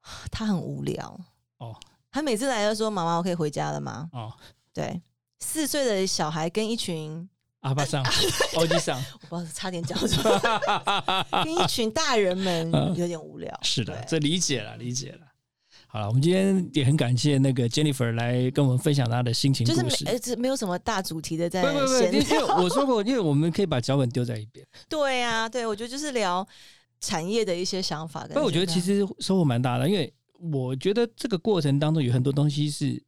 [0.32, 1.20] 他很无聊
[1.58, 1.76] 哦
[2.12, 4.34] 他每次来都说：“妈妈，我可以回家了吗哦，？”
[4.74, 5.02] 对，
[5.40, 7.28] 四岁的小孩跟一群
[7.62, 8.04] 阿巴上，
[8.56, 10.40] 欧吉上，我不知道差点讲错，
[11.44, 13.60] 跟一群大人们嗯有点无聊。
[13.62, 15.20] 是的，这理解了，理解了。
[15.90, 20.04] 好了，我们今天也很感谢那个 Jennifer 来跟我们分享她的心情就是故事。
[20.04, 24.66] 没呃，这没有什么大主题的在不不不，闲因为我说过，因为我们可以把脚本丢在一边。
[24.90, 26.46] 对呀、对我觉得就是聊
[27.00, 28.28] 产业的一些想法。
[28.34, 33.04] 但我觉得其实收获蛮大的，因为我觉得这个过程当中有很多东西是，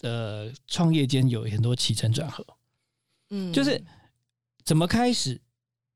[0.00, 2.44] 呃，创业间有很多起承转合，
[3.30, 3.82] 嗯就是
[4.64, 5.40] 怎么开始，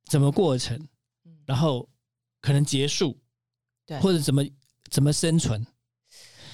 [0.06, 0.76] 怎么过程，
[1.24, 1.88] 嗯然后
[2.40, 3.18] 可能结束，
[3.84, 4.44] 对或者怎么
[4.90, 5.66] 怎么生存，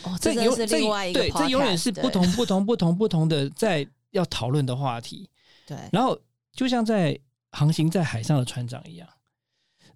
[0.04, 5.28] 哦，这真的是另外一个对，这永远是不同不同不同不同的在要讨论的话题。
[5.66, 6.20] 对然后
[6.52, 7.18] 就像在
[7.50, 9.08] 航行在海上的船长一样，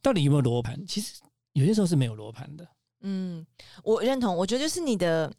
[0.00, 0.86] 到底有没有罗盘？
[0.86, 1.20] 其实
[1.52, 2.66] 有些时候是没有罗盘的。
[3.02, 3.44] 嗯，
[3.82, 4.36] 我认同。
[4.36, 5.32] 我觉得就是你的，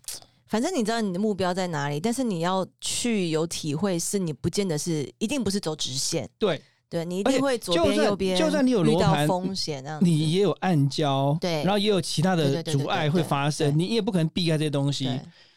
[0.47, 15.09] 反正你知道你的目标在哪里，但是你要去有体会，是你不见得是一定不是走直线，对对你一定会左边右边，就算你有遇到罗盘风险那样子，你也有暗礁，嗯对然后也有其他的阻碍会发生，你也不可能避开这些东西。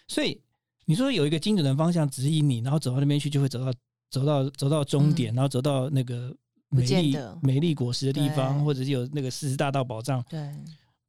[0.09, 0.41] 所以
[0.87, 3.73] 你说有一个精准的方向指引你，然后走到那边去，就会走到
[4.11, 6.35] 走到走到终点，然后走到那个
[6.69, 10.21] 美丽美丽果实的地方，或者是有那个四十大道宝藏。
[10.29, 10.41] 对，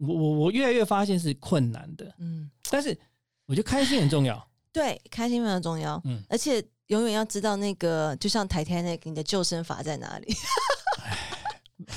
[0.02, 2.98] 我我我越来越发现是困难的，嗯，但是
[3.46, 4.48] 我觉得开心很重要。
[4.74, 10.34] 对，开心非常重要，嗯而且永远要知道那个，就像 Titanic，你的救生筏在哪里，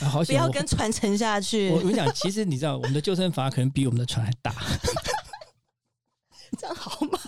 [0.01, 4.55] 啊好 不要跟船沉下去我，跟你讲，其实你知道，我们的救生筏可能比我们的船还大。
[6.59, 7.19] 这样好吗？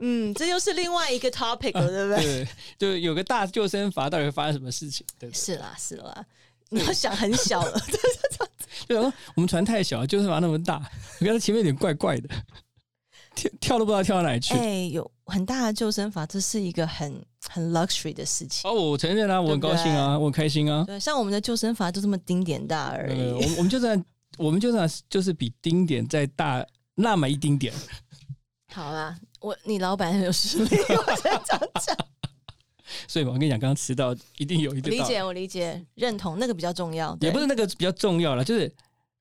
[0.00, 2.24] 嗯，这又是另外一个 topic 了，对不对？
[2.24, 2.48] 对，
[2.78, 5.04] 就有个大救生筏，到底会发生什么事情？
[5.18, 5.34] 对对？
[5.34, 6.24] 是啦，是啦，
[6.68, 7.80] 你要想很小了，
[8.88, 10.82] 对啊，我们船太小，救生筏那么大，
[11.20, 12.28] 我觉得前面有点怪怪的，
[13.36, 14.54] 跳跳都不知道跳到哪里去。
[14.54, 18.68] 哎、有很大的救生筏，这是一个很很 luxury 的事情。
[18.68, 20.84] 哦，我承认啊，我很高兴啊，我很开心啊。
[20.86, 23.32] 对，像我们的救生筏就这么丁点大而呃，已。
[23.34, 24.04] 我们我们就算
[24.38, 26.64] 我们就算就是比丁点再大
[26.94, 27.72] 那么一丁点，
[28.72, 31.96] 好啦，我你老板很有实力，我先这样讲。
[33.06, 37.16] 所以，我跟你讲，刚刚迟到一定有一个道理理解，我理解，认同，那个比较重要。
[37.20, 38.72] 也不是那个比较重要了，就是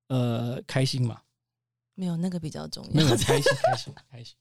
[0.07, 1.20] 呃开心嘛，
[1.95, 4.36] 没有那个比较重没有 要，开心开心开 心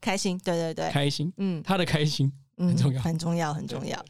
[0.00, 4.04] 开心，对对对，开心，嗯他的开心嗯，很重要很重要，很重要。。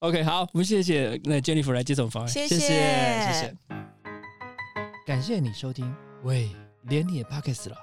[0.00, 3.56] OK，好，我们谢谢那 Jennifer 来接受访问，谢谢谢谢谢谢，
[5.06, 5.92] 感谢你收听，
[6.22, 6.50] 喂，
[6.84, 7.76] 连你也 Pockets 了。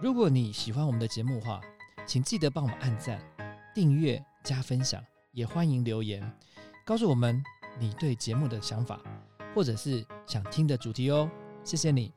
[0.00, 1.60] 如果你喜欢我们的节目的话，
[2.06, 3.20] 请记得帮我们按赞、
[3.74, 6.20] 订阅、加分享，也欢迎留言
[6.84, 7.42] 告诉我们
[7.78, 9.00] 你对节目的想法，
[9.54, 11.30] 或者是想听的主题哦。
[11.62, 12.12] 谢谢你。